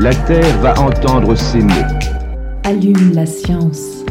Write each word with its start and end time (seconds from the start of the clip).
La 0.00 0.14
Terre 0.14 0.58
va 0.60 0.80
entendre 0.80 1.34
ces 1.34 1.58
mots. 1.58 1.72
Allume 2.62 3.14
la 3.14 3.26
science. 3.26 4.04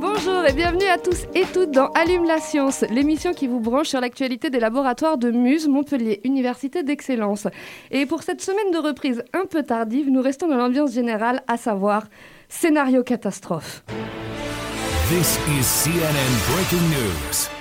Bonjour 0.00 0.46
et 0.48 0.54
bienvenue 0.54 0.86
à 0.86 0.96
tous 0.96 1.26
et 1.34 1.44
toutes 1.52 1.72
dans 1.72 1.88
Allume 1.88 2.24
la 2.24 2.38
science, 2.38 2.86
l'émission 2.90 3.34
qui 3.34 3.48
vous 3.48 3.60
branche 3.60 3.88
sur 3.88 4.00
l'actualité 4.00 4.48
des 4.48 4.60
laboratoires 4.60 5.18
de 5.18 5.30
Muse, 5.30 5.68
Montpellier, 5.68 6.22
Université 6.24 6.82
d'excellence. 6.82 7.46
Et 7.90 8.06
pour 8.06 8.22
cette 8.22 8.40
semaine 8.40 8.72
de 8.72 8.78
reprise 8.78 9.22
un 9.34 9.44
peu 9.44 9.62
tardive, 9.62 10.08
nous 10.08 10.22
restons 10.22 10.48
dans 10.48 10.56
l'ambiance 10.56 10.94
générale, 10.94 11.42
à 11.48 11.58
savoir 11.58 12.04
scénario 12.48 13.02
catastrophe. 13.02 13.84
This 15.10 15.38
is 15.50 15.66
CNN 15.66 16.32
breaking 16.48 16.88
news. 16.88 17.59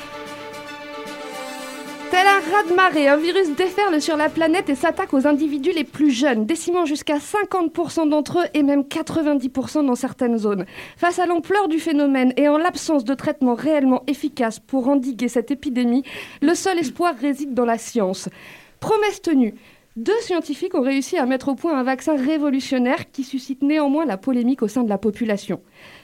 Raz-de-marée, 2.52 3.08
un 3.08 3.17
virus 3.17 3.55
déferle 3.55 4.02
sur 4.02 4.17
la 4.17 4.28
planète 4.28 4.69
et 4.69 4.75
s'attaque 4.75 5.14
aux 5.14 5.28
individus 5.28 5.72
les 5.72 5.83
plus 5.83 6.09
jeunes, 6.09 6.47
décimant 6.47 6.86
jusqu'à 6.86 7.17
50% 7.17 8.09
d'entre 8.09 8.39
eux 8.39 8.47
et 8.56 8.64
même 8.64 8.81
90% 8.81 9.86
dans 9.86 9.94
certaines 9.94 10.38
zones. 10.39 10.66
Face 10.97 11.19
à 11.19 11.28
l'ampleur 11.28 11.67
du 11.67 11.80
phénomène 11.80 12.33
et 12.38 12.47
en 12.47 12.58
l'absence 12.58 13.03
de 13.03 13.14
traitement 13.14 13.53
réellement 13.53 14.02
efficace 14.08 14.59
pour 14.59 14.88
endiguer 14.88 15.28
cette 15.28 15.52
épidémie, 15.52 16.03
le 16.41 16.56
seul 16.56 16.80
espoir 16.80 17.14
réside 17.16 17.53
dans 17.53 17.66
la 17.66 17.78
science. 17.78 18.30
Promesse 18.80 19.22
tenue. 19.22 19.53
Deux 19.95 20.19
scientifiques 20.22 20.73
ont 20.73 20.81
réussi 20.81 21.17
à 21.17 21.28
mettre 21.28 21.50
au 21.50 21.56
point 21.56 21.78
un 21.78 21.84
vaccin 21.84 22.16
révolutionnaire 22.16 23.11
qui 23.11 23.23
suscite 23.23 23.61
néanmoins 23.61 24.06
la 24.06 24.17
polémique 24.17 24.63
au 24.63 24.67
sein 24.67 24.84
de 24.84 24.89
la 24.89 24.97
population. 24.97 25.61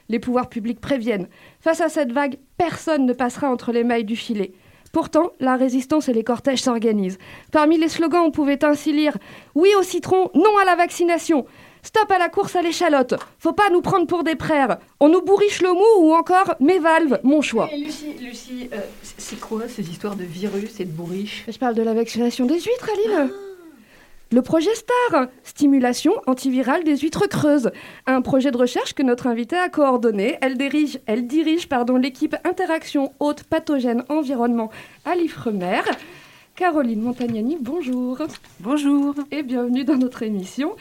Les 0.10 0.20
pouvoirs 0.20 0.50
publics 0.50 0.82
préviennent. 0.82 1.28
Face 1.60 1.82
à 1.82 1.90
cette 1.90 2.12
vague, 2.12 2.38
personne 2.58 3.08
ne 3.08 3.14
passera 3.14 3.50
entre 3.50 3.72
les 3.72 3.84
mailles 3.84 4.04
du 4.04 4.16
filet. 4.16 4.54
Pourtant, 4.96 5.34
la 5.42 5.58
résistance 5.58 6.08
et 6.08 6.14
les 6.14 6.24
cortèges 6.24 6.62
s'organisent. 6.62 7.18
Parmi 7.52 7.78
les 7.78 7.90
slogans, 7.90 8.24
on 8.26 8.32
pouvait 8.32 8.64
ainsi 8.64 8.94
lire 8.94 9.18
Oui 9.54 9.68
au 9.78 9.84
citron, 9.84 10.32
non 10.34 10.58
à 10.58 10.64
la 10.64 10.78
vaccination. 10.78 11.46
Stop 11.84 12.10
à 12.12 12.18
la 12.18 12.30
course 12.30 12.56
à 12.56 12.62
l'échalote. 12.62 13.14
Faut 13.38 13.52
pas 13.52 13.70
nous 13.74 13.82
prendre 13.82 14.08
pour 14.08 14.24
des 14.24 14.36
prères. 14.36 14.78
On 15.02 15.10
nous 15.10 15.22
bourriche 15.22 15.62
le 15.62 15.74
mou 15.74 16.08
ou 16.08 16.14
encore 16.14 16.56
mes 16.62 16.80
valves, 16.80 17.20
mon 17.24 17.42
choix. 17.42 17.70
Et 17.74 17.78
Lucie, 17.78 18.14
Lucie 18.22 18.70
euh, 18.72 18.78
c'est 19.02 19.38
quoi 19.38 19.68
ces 19.68 19.90
histoires 19.90 20.16
de 20.16 20.24
virus 20.24 20.80
et 20.80 20.86
de 20.86 20.92
bourriche 20.92 21.44
Je 21.46 21.58
parle 21.58 21.76
de 21.76 21.84
la 21.84 21.94
vaccination 21.94 22.46
des 22.46 22.62
huîtres, 22.62 22.90
Aline. 22.94 23.32
Le 24.32 24.42
projet 24.42 24.74
STAR, 24.74 25.28
stimulation 25.44 26.14
antivirale 26.26 26.84
des 26.84 26.98
huîtres 26.98 27.28
creuses, 27.28 27.70
un 28.08 28.22
projet 28.22 28.50
de 28.50 28.58
recherche 28.58 28.94
que 28.94 29.04
notre 29.04 29.28
invitée 29.28 29.56
a 29.56 29.70
coordonné. 29.70 30.38
Elle 30.42 30.58
dirige, 30.58 31.00
elle 31.06 31.28
dirige 31.28 31.70
pardon, 31.70 31.98
l'équipe 31.98 32.36
Interaction 32.44 33.14
Haute 33.20 33.44
Pathogène 33.44 34.04
Environnement 34.10 34.72
à 35.06 35.16
l'IFREMER. 35.16 35.82
Caroline 36.56 37.02
Montagnani, 37.02 37.58
bonjour. 37.62 38.18
Bonjour. 38.62 39.14
Et 39.30 39.44
bienvenue 39.44 39.84
dans 39.84 39.98
notre 39.98 40.24
émission. 40.24 40.76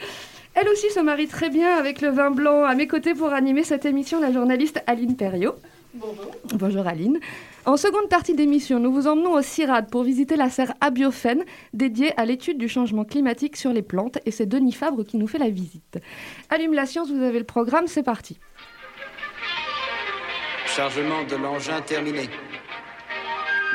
Elle 0.55 0.67
aussi 0.69 0.89
se 0.89 0.99
marie 0.99 1.27
très 1.27 1.49
bien 1.49 1.77
avec 1.77 2.01
le 2.01 2.09
vin 2.09 2.31
blanc. 2.31 2.63
À 2.63 2.73
mes 2.73 2.87
côtés 2.87 3.13
pour 3.13 3.31
animer 3.31 3.63
cette 3.63 3.85
émission, 3.85 4.19
la 4.19 4.31
journaliste 4.31 4.81
Aline 4.87 5.15
Perriot. 5.15 5.53
Bonjour. 5.95 6.31
Bonjour 6.55 6.87
Aline. 6.87 7.19
En 7.65 7.77
seconde 7.77 8.09
partie 8.09 8.35
d'émission, 8.35 8.79
nous 8.79 8.91
vous 8.91 9.07
emmenons 9.07 9.31
au 9.31 9.41
CIRAD 9.41 9.89
pour 9.89 10.03
visiter 10.03 10.35
la 10.35 10.49
serre 10.49 10.73
Abiophène 10.81 11.45
dédiée 11.73 12.11
à 12.19 12.25
l'étude 12.25 12.57
du 12.57 12.67
changement 12.67 13.05
climatique 13.05 13.55
sur 13.55 13.71
les 13.71 13.81
plantes 13.81 14.17
et 14.25 14.31
c'est 14.31 14.45
Denis 14.45 14.73
Fabre 14.73 15.05
qui 15.05 15.17
nous 15.17 15.27
fait 15.27 15.37
la 15.37 15.49
visite. 15.49 15.99
Allume 16.49 16.73
la 16.73 16.85
science, 16.85 17.09
vous 17.09 17.23
avez 17.23 17.39
le 17.39 17.45
programme, 17.45 17.87
c'est 17.87 18.03
parti. 18.03 18.37
Chargement 20.65 21.23
de 21.23 21.37
l'engin 21.37 21.79
terminé. 21.81 22.29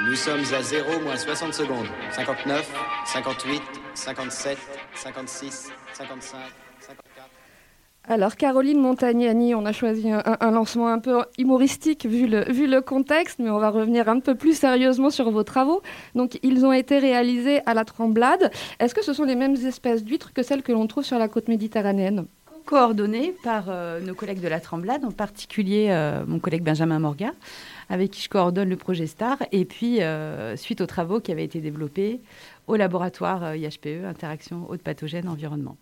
Nous 0.06 0.14
sommes 0.14 0.44
à 0.52 0.62
0 0.62 1.00
moins 1.00 1.16
60 1.16 1.54
secondes. 1.54 1.88
59, 2.12 2.70
58, 3.06 3.62
57, 3.94 4.58
56, 4.94 5.72
55, 5.94 6.38
54. 6.38 6.59
Alors 8.10 8.34
Caroline 8.34 8.81
Montagnani, 8.81 9.54
on 9.54 9.65
a 9.65 9.71
choisi 9.71 10.10
un, 10.10 10.50
lancement 10.50 10.88
un 10.88 10.98
peu 10.98 11.22
humoristique 11.38 12.06
vu 12.06 12.26
le, 12.26 12.81
contexte, 12.81 13.38
mais 13.38 13.50
on 13.50 13.60
va 13.60 13.71
revenir 13.71 14.09
un 14.09 14.19
peu 14.19 14.34
plus 14.34 14.59
sérieusement 14.59 15.10
sur 15.10 15.31
vos 15.31 15.44
travaux. 15.44 15.81
Donc 16.16 16.37
ils 16.43 16.66
ont 16.66 16.72
été 16.72 16.99
réalisés 16.99 17.60
à 17.66 17.75
la 17.75 17.84
Tremblade. 17.84 18.50
Est-ce 18.81 18.97
que 18.97 19.04
ce 19.04 19.12
sont 19.12 19.22
les 19.22 19.37
mêmes 19.37 19.54
espèces 19.54 20.03
d'huîtres 20.03 20.32
que 20.32 20.43
celles 20.43 20.62
que 20.62 20.72
l'on 20.72 20.88
trouve 20.88 21.04
sur 21.04 21.20
la 21.20 21.28
côte 21.28 21.47
méditerranéenne? 21.47 22.26
Coordonné 22.65 23.32
par 23.44 23.66
euh, 23.69 24.00
nos 24.00 24.16
collègues 24.16 24.41
de 24.41 24.49
la 24.49 24.59
Tremblade, 24.59 25.04
en 25.04 25.12
particulier 25.12 25.87
euh, 25.91 26.25
mon 26.26 26.41
collègue 26.41 26.65
Benjamin 26.65 26.99
Morga, 26.99 27.31
avec 27.91 28.10
qui 28.10 28.22
je 28.22 28.28
coordonne 28.28 28.70
le 28.70 28.76
projet 28.76 29.06
STAR, 29.06 29.37
et 29.53 29.65
puis 29.65 30.03
euh, 30.03 30.56
suite 30.56 30.81
aux 30.81 30.87
travaux 30.87 31.20
qui 31.20 31.31
avaient 31.31 31.44
été 31.44 31.60
développés 31.60 32.20
au 32.66 32.75
laboratoire 32.75 33.54
IHPE, 33.54 34.04
Interaction 34.04 34.66
Haute 34.69 34.82
Pathogène 34.82 35.28
Environnement. 35.28 35.76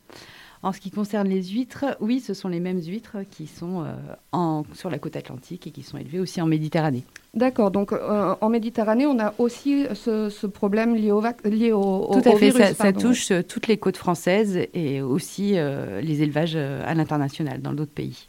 En 0.62 0.72
ce 0.72 0.80
qui 0.80 0.90
concerne 0.90 1.28
les 1.28 1.42
huîtres, 1.44 1.84
oui, 2.00 2.20
ce 2.20 2.34
sont 2.34 2.48
les 2.48 2.58
mêmes 2.60 2.80
huîtres 2.82 3.18
qui 3.30 3.46
sont 3.46 3.82
euh, 3.84 3.94
en- 4.32 4.64
sur 4.74 4.90
la 4.90 4.98
côte 4.98 5.14
atlantique 5.16 5.66
et 5.66 5.70
qui 5.70 5.82
sont 5.82 5.98
élevées 5.98 6.18
aussi 6.20 6.40
en 6.40 6.46
Méditerranée. 6.46 7.04
D'accord, 7.34 7.70
donc 7.70 7.92
euh, 7.92 8.34
en 8.40 8.48
Méditerranée, 8.48 9.06
on 9.06 9.18
a 9.20 9.34
aussi 9.38 9.86
ce, 9.94 10.28
ce 10.30 10.46
problème 10.46 10.94
lié 10.96 11.12
au, 11.12 11.22
lié 11.44 11.72
au, 11.72 12.08
Tout 12.12 12.28
à 12.28 12.32
au 12.32 12.36
fait, 12.36 12.50
virus, 12.50 12.74
ça, 12.74 12.92
touche 12.92 13.30
euh, 13.30 13.42
toutes 13.42 13.66
les 13.68 13.76
côtes 13.76 13.96
françaises 13.98 14.58
et 14.74 15.00
aussi 15.02 15.52
euh, 15.56 16.00
les 16.00 16.22
élevages 16.22 16.54
euh, 16.56 16.82
à 16.86 16.94
l'international 16.94 17.60
dans 17.62 17.72
d'autres 17.72 17.92
pays. 17.92 18.27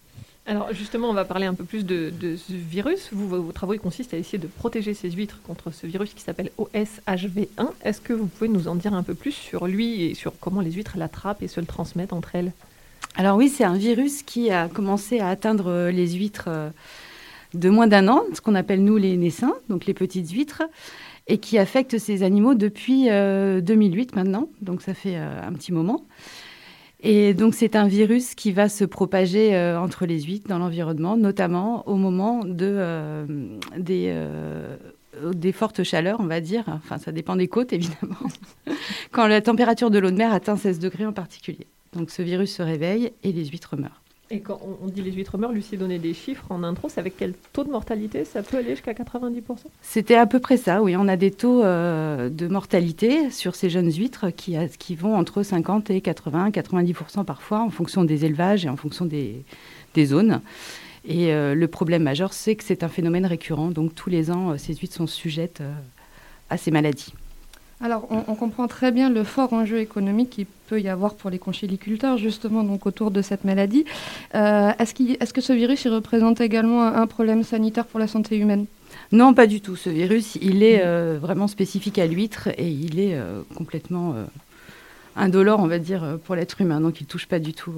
Alors 0.49 0.73
justement, 0.73 1.09
on 1.09 1.13
va 1.13 1.25
parler 1.25 1.45
un 1.45 1.53
peu 1.53 1.63
plus 1.63 1.85
de, 1.85 2.11
ce 2.19 2.51
virus. 2.51 3.09
Vous, 3.11 3.27
vos, 3.27 3.41
vos 3.41 3.51
travaux 3.51 3.77
consistent 3.77 4.15
à 4.15 4.17
essayer 4.17 4.39
de 4.39 4.47
protéger 4.47 4.93
ces 4.93 5.11
huîtres 5.11 5.39
contre 5.45 5.71
ce 5.71 5.85
virus 5.85 6.13
qui 6.13 6.21
s'appelle 6.21 6.49
OSHV1. 6.57 7.69
Est-ce 7.83 8.01
que 8.01 8.13
vous 8.13 8.25
pouvez 8.25 8.49
nous 8.49 8.67
en 8.67 8.75
dire 8.75 8.93
un 8.93 9.03
peu 9.03 9.13
plus 9.13 9.31
sur 9.31 9.67
lui 9.67 10.03
et 10.03 10.15
sur 10.15 10.33
comment 10.39 10.61
les 10.61 10.71
huîtres 10.71 10.97
l'attrapent 10.97 11.43
et 11.43 11.47
se 11.47 11.59
le 11.59 11.67
transmettent 11.67 12.13
entre 12.13 12.35
elles? 12.35 12.51
Alors 13.15 13.37
oui, 13.37 13.47
c'est 13.47 13.63
un 13.63 13.77
virus 13.77 14.23
qui 14.23 14.49
a 14.49 14.67
commencé 14.67 15.19
à 15.19 15.29
atteindre 15.29 15.67
euh, 15.67 15.91
les 15.91 16.13
huîtres 16.13 16.45
euh, 16.47 16.69
de 17.53 17.69
moins 17.69 17.87
d'un 17.87 18.07
an, 18.07 18.23
ce 18.33 18.41
qu'on 18.41 18.55
appelle 18.55 18.83
nous 18.83 18.97
les 18.97 19.17
naissins, 19.17 19.53
donc 19.69 19.85
les 19.85 19.93
petites 19.93 20.31
huîtres, 20.31 20.63
et 21.27 21.37
qui 21.37 21.57
affecte 21.57 21.97
ces 21.97 22.23
animaux 22.23 22.55
depuis 22.55 23.09
euh, 23.09 23.61
2008 23.61 24.15
maintenant, 24.15 24.49
donc 24.61 24.81
ça 24.81 24.93
fait 24.93 25.15
euh, 25.15 25.47
un 25.47 25.53
petit 25.53 25.71
moment. 25.71 26.03
Et 27.01 27.33
donc 27.33 27.53
c'est 27.53 27.75
un 27.75 27.87
virus 27.87 28.35
qui 28.35 28.51
va 28.51 28.67
se 28.67 28.83
propager 28.83 29.55
euh, 29.55 29.79
entre 29.79 30.05
les 30.05 30.21
huîtres 30.21 30.49
dans 30.49 30.57
l'environnement, 30.57 31.15
notamment 31.15 31.87
au 31.87 31.95
moment 31.95 32.41
euh, 32.45 33.25
des, 33.77 34.07
euh, 34.09 34.75
des 35.33 35.53
fortes 35.53 35.83
chaleurs, 35.83 36.19
on 36.19 36.25
va 36.25 36.41
dire. 36.41 36.65
Enfin, 36.67 36.97
ça 36.97 37.13
dépend 37.13 37.37
des 37.37 37.47
côtes, 37.47 37.71
évidemment. 37.71 38.17
Quand 39.11 39.27
la 39.27 39.41
température 39.41 39.89
de 39.91 39.99
l'eau 39.99 40.11
de 40.11 40.17
mer 40.17 40.33
atteint 40.33 40.57
16 40.57 40.79
degrés 40.79 41.05
en 41.05 41.13
particulier. 41.13 41.67
Donc 41.93 42.11
ce 42.11 42.21
virus 42.21 42.53
se 42.53 42.61
réveille 42.61 43.13
et 43.23 43.31
les 43.31 43.45
huîtres 43.45 43.77
meurent. 43.77 44.01
Et 44.31 44.41
quand 44.41 44.59
on, 44.83 44.87
dit 44.87 45.01
les 45.01 45.11
huîtres 45.11 45.39
meurent, 45.39 45.51
Lucie 45.51 45.75
donnait 45.75 45.97
des 45.97 46.13
chiffres 46.13 46.45
en 46.51 46.63
intro. 46.63 46.87
C'est 46.87 46.99
avec 46.99 47.17
quel 47.17 47.33
taux 47.51 47.63
de 47.63 47.71
mortalité 47.71 48.25
Ça 48.25 48.43
peut 48.43 48.57
aller 48.57 48.71
jusqu'à 48.71 48.93
90% 48.93 49.41
C'était 49.81 50.15
à 50.15 50.27
peu 50.27 50.39
près 50.39 50.57
ça, 50.57 50.83
oui. 50.83 50.95
On 50.95 51.07
a 51.07 51.17
des 51.17 51.31
taux 51.31 51.63
euh, 51.63 52.29
de 52.29 52.47
mortalité 52.47 53.31
sur 53.31 53.55
ces 53.55 53.71
jeunes 53.71 53.91
huîtres 53.91 54.29
qui, 54.29 54.95
vont 54.95 55.15
entre 55.15 55.41
50 55.41 55.89
et 55.89 56.01
80, 56.01 56.51
90% 56.51 57.25
parfois, 57.25 57.61
en 57.61 57.71
fonction 57.71 58.03
des 58.03 58.25
élevages 58.25 58.65
et 58.65 58.69
en 58.69 58.77
fonction 58.77 59.05
des, 59.05 59.43
zones. 60.05 60.41
Et 61.05 61.33
euh, 61.33 61.55
le 61.55 61.67
problème 61.67 62.03
majeur, 62.03 62.31
c'est 62.33 62.55
que 62.55 62.63
c'est 62.63 62.83
un 62.83 62.87
phénomène 62.87 63.25
récurrent. 63.25 63.69
Donc 63.69 63.95
tous 63.95 64.11
les 64.11 64.29
ans, 64.29 64.51
euh, 64.51 64.57
ces 64.57 64.75
huîtres 64.75 64.95
sont 64.95 65.07
sujettes 65.07 65.63
à 66.51 66.57
ces 66.57 66.69
maladies. 66.69 67.13
Alors, 67.81 68.07
on, 68.09 68.23
on 68.27 68.35
comprend 68.35 68.67
très 68.67 68.91
bien 68.91 69.09
le 69.09 69.23
fort 69.23 69.53
enjeu 69.53 69.79
économique 69.79 70.31
qu'il 70.31 70.45
peut 70.67 70.81
y 70.81 70.89
avoir 70.89 71.13
pour 71.13 71.29
les 71.29 71.39
conchiliculteurs, 71.39 72.17
justement, 72.17 72.63
donc 72.63 72.85
autour 72.85 73.09
de 73.09 73.21
cette 73.21 73.45
maladie. 73.45 73.85
Euh, 74.35 74.71
est-ce, 74.79 75.33
que 75.33 75.41
ce 75.41 75.53
virus 75.53 75.85
il 75.85 75.89
représente 75.93 76.41
également 76.41 76.83
un, 76.83 76.95
un 77.01 77.07
problème 77.07 77.43
sanitaire 77.43 77.85
pour 77.85 77.99
la 77.99 78.07
santé 78.07 78.37
humaine? 78.37 78.65
Non, 79.13 79.33
pas 79.33 79.47
du 79.47 79.61
tout. 79.61 79.77
Ce 79.77 79.89
virus, 79.89 80.37
il 80.41 80.61
est 80.61 80.81
euh, 80.83 81.19
vraiment 81.21 81.47
spécifique 81.47 81.99
à 81.99 82.05
l'huître 82.05 82.49
et 82.57 82.67
il 82.67 82.99
est 82.99 83.15
euh, 83.15 83.41
complètement 83.55 84.13
indolore, 85.15 85.61
on 85.61 85.67
va 85.67 85.79
dire, 85.79 86.17
pour 86.25 86.35
l'être 86.35 86.59
humain. 86.59 86.81
Donc 86.81 86.99
il 86.99 87.05
ne 87.05 87.09
touche 87.09 87.27
pas 87.27 87.39
du 87.39 87.53
tout 87.53 87.73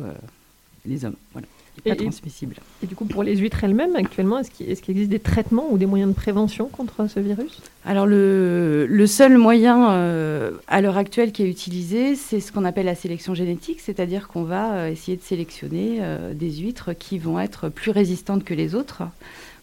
les 0.85 1.05
hommes. 1.05 1.15
Voilà. 1.33 1.47
Pas 1.79 1.91
Et- 1.91 1.93
et- 1.93 1.95
transmissible. 1.95 2.55
Et 2.83 2.87
du 2.87 2.95
coup, 2.95 3.05
pour 3.05 3.23
les 3.23 3.37
huîtres 3.37 3.63
elles-mêmes, 3.63 3.95
actuellement, 3.95 4.39
est-ce 4.39 4.51
qu'il 4.51 4.69
existe 4.69 5.09
des 5.09 5.19
traitements 5.19 5.71
ou 5.71 5.77
des 5.77 5.85
moyens 5.85 6.11
de 6.11 6.15
prévention 6.15 6.65
contre 6.67 7.07
ce 7.07 7.19
virus? 7.21 7.61
Alors 7.85 8.05
le, 8.05 8.85
le 8.85 9.07
seul 9.07 9.37
moyen 9.37 9.91
euh, 9.91 10.51
à 10.67 10.81
l'heure 10.81 10.97
actuelle 10.97 11.31
qui 11.31 11.43
est 11.43 11.49
utilisé, 11.49 12.15
c'est 12.15 12.39
ce 12.41 12.51
qu'on 12.51 12.65
appelle 12.65 12.85
la 12.87 12.95
sélection 12.95 13.33
génétique, 13.33 13.79
c'est-à-dire 13.79 14.27
qu'on 14.27 14.43
va 14.43 14.73
euh, 14.73 14.91
essayer 14.91 15.15
de 15.15 15.23
sélectionner 15.23 15.99
euh, 16.01 16.33
des 16.33 16.51
huîtres 16.51 16.93
qui 16.93 17.17
vont 17.19 17.39
être 17.39 17.69
plus 17.69 17.91
résistantes 17.91 18.43
que 18.43 18.53
les 18.53 18.75
autres, 18.75 19.03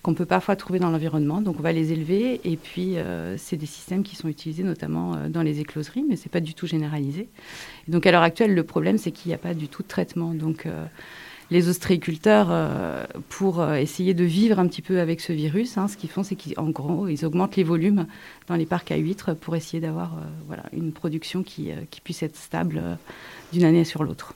qu'on 0.03 0.15
peut 0.15 0.27
parfois 0.27 0.55
trouver 0.57 0.79
dans 0.79 0.91
l'environnement. 0.91 1.41
Donc 1.43 1.57
on 1.59 1.63
va 1.63 1.73
les 1.73 1.93
élever 1.93 2.41
et 2.45 2.57
puis 2.57 2.97
euh, 2.97 3.37
c'est 3.37 3.57
des 3.57 3.67
systèmes 3.67 4.03
qui 4.05 4.17
sont 4.17 4.29
utilisés 4.29 4.63
notamment 4.63 5.15
euh, 5.15 5.29
dans 5.29 5.43
les 5.43 5.61
écloseries, 5.61 6.05
mais 6.09 6.17
c'est 6.17 6.31
pas 6.31 6.41
du 6.41 6.55
tout 6.55 6.67
généralisé. 6.67 7.29
Et 7.87 7.91
donc 7.91 8.07
à 8.07 8.13
l'heure 8.13 8.23
actuelle, 8.23 8.55
le 8.55 8.63
problème 8.63 8.97
c'est 8.97 9.11
qu'il 9.11 9.29
n'y 9.29 9.35
a 9.35 9.39
pas 9.39 9.55
du 9.55 9.69
tout 9.69 9.83
de 9.83 9.89
traitement. 9.89 10.35
Donc 10.35 10.67
euh, 10.67 10.85
les 11.51 11.69
ostréiculteurs, 11.69 12.49
euh, 12.51 13.05
pour 13.29 13.61
euh, 13.61 13.75
essayer 13.75 14.15
de 14.15 14.25
vivre 14.25 14.59
un 14.59 14.69
petit 14.69 14.83
peu 14.83 15.01
avec 15.01 15.21
ce 15.21 15.33
virus, 15.33 15.79
hein, 15.79 15.89
ce 15.89 15.97
qu'ils 15.97 16.11
font, 16.11 16.23
c'est 16.23 16.37
qu'en 16.37 16.69
gros, 16.69 17.09
ils 17.09 17.25
augmentent 17.25 17.57
les 17.57 17.65
volumes 17.65 18.07
dans 18.49 18.57
les 18.57 18.67
parcs 18.67 18.93
à 18.93 18.97
huîtres 18.97 19.35
pour 19.35 19.57
essayer 19.57 19.81
d'avoir 19.81 20.19
euh, 20.19 20.57
une 20.73 20.93
production 20.93 21.43
qui, 21.43 21.71
puisse 22.05 22.23
être 22.23 22.37
stable 22.37 22.99
d'une 23.53 23.65
année 23.65 23.85
sur 23.85 24.05
l'autre. 24.05 24.35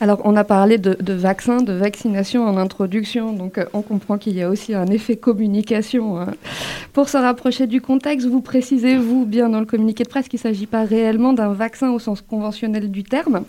Alors, 0.00 0.20
on 0.24 0.36
a 0.36 0.44
parlé 0.44 0.78
de, 0.78 0.94
de 0.94 1.12
vaccins, 1.12 1.60
de 1.60 1.72
vaccination 1.72 2.46
en 2.46 2.56
introduction, 2.56 3.32
donc 3.32 3.58
euh, 3.58 3.64
on 3.72 3.82
comprend 3.82 4.16
qu'il 4.16 4.36
y 4.36 4.42
a 4.42 4.48
aussi 4.48 4.72
un 4.72 4.86
effet 4.86 5.16
communication. 5.16 6.20
hein. 6.20 6.34
Pour 6.92 7.08
se 7.08 7.16
rapprocher 7.16 7.66
du 7.66 7.80
contexte, 7.80 8.28
vous 8.28 8.40
précisez, 8.40 8.96
vous, 8.96 9.26
bien 9.26 9.48
dans 9.48 9.58
le 9.58 9.66
communiqué 9.66 10.04
de 10.04 10.08
presse, 10.08 10.28
qu'il 10.28 10.38
ne 10.38 10.42
s'agit 10.42 10.66
pas 10.66 10.84
réellement 10.84 11.32
d'un 11.32 11.52
vaccin 11.52 11.90
au 11.90 11.98
sens 11.98 12.20
conventionnel 12.22 12.92
du 12.92 13.02
terme, 13.02 13.42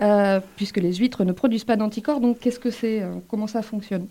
euh, 0.00 0.38
puisque 0.54 0.76
les 0.76 0.94
huîtres 0.94 1.24
ne 1.24 1.32
produisent 1.32 1.64
pas 1.64 1.74
d'anticorps. 1.74 2.20
Donc, 2.20 2.38
qu'est-ce 2.38 2.60
que 2.60 2.70
c'est 2.70 3.02
euh, 3.02 3.14
Comment 3.28 3.48
ça 3.48 3.62
fonctionne? 3.62 4.06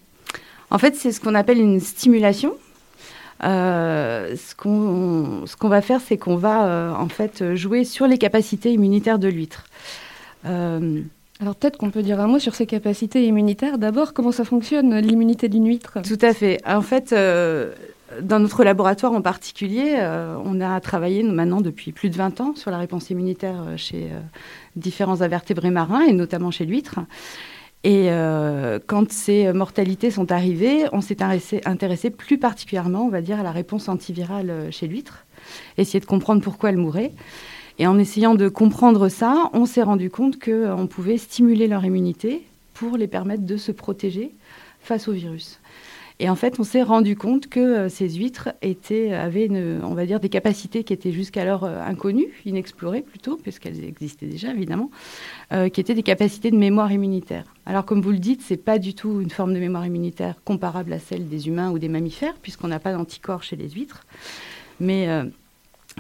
En 0.71 0.79
fait, 0.79 0.97
c'est 0.97 1.13
ce 1.13 1.21
qu'on 1.21 1.33
appelle 1.33 1.59
une 1.59 1.79
stimulation. 1.79 2.55
Euh, 3.45 4.35
ce 4.35 4.53
qu'on 4.53 5.69
va 5.69 5.81
faire, 5.81 6.01
c'est 6.01 6.17
qu'on 6.17 6.35
va 6.35 6.93
en 6.99 7.07
fait 7.07 7.55
jouer 7.55 7.85
sur 7.85 8.05
les 8.05 8.17
capacités 8.17 8.73
immunitaires 8.73 9.17
de 9.17 9.29
l'huître. 9.29 9.63
Alors, 11.41 11.56
peut-être 11.56 11.77
qu'on 11.77 11.89
peut 11.89 12.03
dire 12.03 12.19
un 12.19 12.27
mot 12.27 12.38
sur 12.38 12.53
ces 12.53 12.65
capacités 12.65 13.25
immunitaires. 13.25 13.77
D'abord, 13.77 14.13
comment 14.13 14.33
ça 14.33 14.44
fonctionne, 14.44 14.97
l'immunité 15.00 15.47
d'une 15.47 15.68
huître? 15.68 16.00
Tout 16.01 16.18
à 16.21 16.33
fait. 16.33 16.59
En 16.68 16.81
fait, 16.81 17.13
euh, 17.13 17.74
dans 18.21 18.41
notre 18.41 18.65
laboratoire 18.65 19.13
en 19.13 19.21
particulier, 19.21 19.95
euh, 20.00 20.36
on 20.44 20.59
a 20.59 20.77
travaillé 20.81 21.24
maintenant 21.24 21.62
depuis 21.62 21.94
plus 21.94 22.09
de 22.09 22.18
20 22.18 22.41
ans 22.41 22.56
sur 22.56 22.71
la 22.71 22.77
réponse 22.77 23.09
immunitaire 23.09 23.63
euh, 23.65 23.77
chez 23.77 24.09
différents 24.75 25.21
invertébrés 25.21 25.71
marins 25.71 26.01
et 26.01 26.12
notamment 26.12 26.51
chez 26.51 26.65
l'huître. 26.65 27.00
Et 27.85 28.09
quand 28.88 29.09
ces 29.09 29.53
mortalités 29.53 30.12
sont 30.12 30.33
arrivées, 30.33 30.88
on 30.92 31.00
s'est 31.00 31.24
intéressé, 31.24 32.09
plus 32.09 32.38
particulièrement, 32.38 33.06
on 33.06 33.09
va 33.09 33.21
dire, 33.21 33.39
à 33.39 33.44
la 33.44 33.53
réponse 33.53 33.88
antivirale 33.88 34.68
chez 34.69 34.85
l'huître, 34.85 35.25
essayer 35.77 36.01
de 36.01 36.06
comprendre 36.06 36.42
pourquoi 36.42 36.71
elle 36.71 36.77
mourait. 36.77 37.13
Et 37.79 37.87
en 37.87 37.97
essayant 37.97 38.35
de 38.35 38.49
comprendre 38.49 39.07
ça, 39.07 39.49
on 39.53 39.65
s'est 39.65 39.81
rendu 39.81 40.09
compte 40.09 40.37
qu'on 40.37 40.85
pouvait 40.87 41.17
stimuler 41.17 41.67
leur 41.67 41.85
immunité 41.85 42.43
pour 42.73 42.97
les 42.97 43.07
permettre 43.07 43.43
de 43.43 43.55
se 43.57 43.71
protéger 43.71 44.35
face 44.81 45.07
au 45.07 45.13
virus. 45.13 45.59
Et 46.21 46.29
en 46.29 46.35
fait, 46.35 46.59
on 46.59 46.65
s'est 46.65 46.83
rendu 46.83 47.15
compte 47.15 47.47
que 47.47 47.61
euh, 47.61 47.89
ces 47.89 48.09
huîtres 48.09 48.49
avaient, 49.13 49.49
on 49.81 49.93
va 49.93 50.05
dire, 50.05 50.19
des 50.19 50.27
capacités 50.27 50.83
qui 50.83 50.91
étaient 50.91 51.13
jusqu'alors 51.13 51.63
euh, 51.63 51.81
inconnues, 51.81 52.33
inexplorées 52.45 53.01
plutôt, 53.01 53.37
puisqu'elles 53.37 53.85
existaient 53.85 54.25
déjà 54.25 54.51
évidemment, 54.51 54.91
euh, 55.53 55.69
qui 55.69 55.79
étaient 55.79 55.93
des 55.93 56.03
capacités 56.03 56.51
de 56.51 56.57
mémoire 56.57 56.91
immunitaire. 56.91 57.45
Alors, 57.65 57.85
comme 57.85 58.01
vous 58.01 58.11
le 58.11 58.19
dites, 58.19 58.41
c'est 58.41 58.57
pas 58.57 58.79
du 58.79 58.93
tout 58.93 59.21
une 59.21 59.29
forme 59.29 59.53
de 59.53 59.59
mémoire 59.59 59.85
immunitaire 59.85 60.35
comparable 60.43 60.91
à 60.91 60.99
celle 60.99 61.29
des 61.29 61.47
humains 61.47 61.71
ou 61.71 61.79
des 61.79 61.87
mammifères, 61.87 62.35
puisqu'on 62.41 62.67
n'a 62.67 62.79
pas 62.79 62.91
d'anticorps 62.91 63.43
chez 63.43 63.55
les 63.55 63.69
huîtres. 63.69 64.05
Mais 64.81 65.07
euh, 65.07 65.23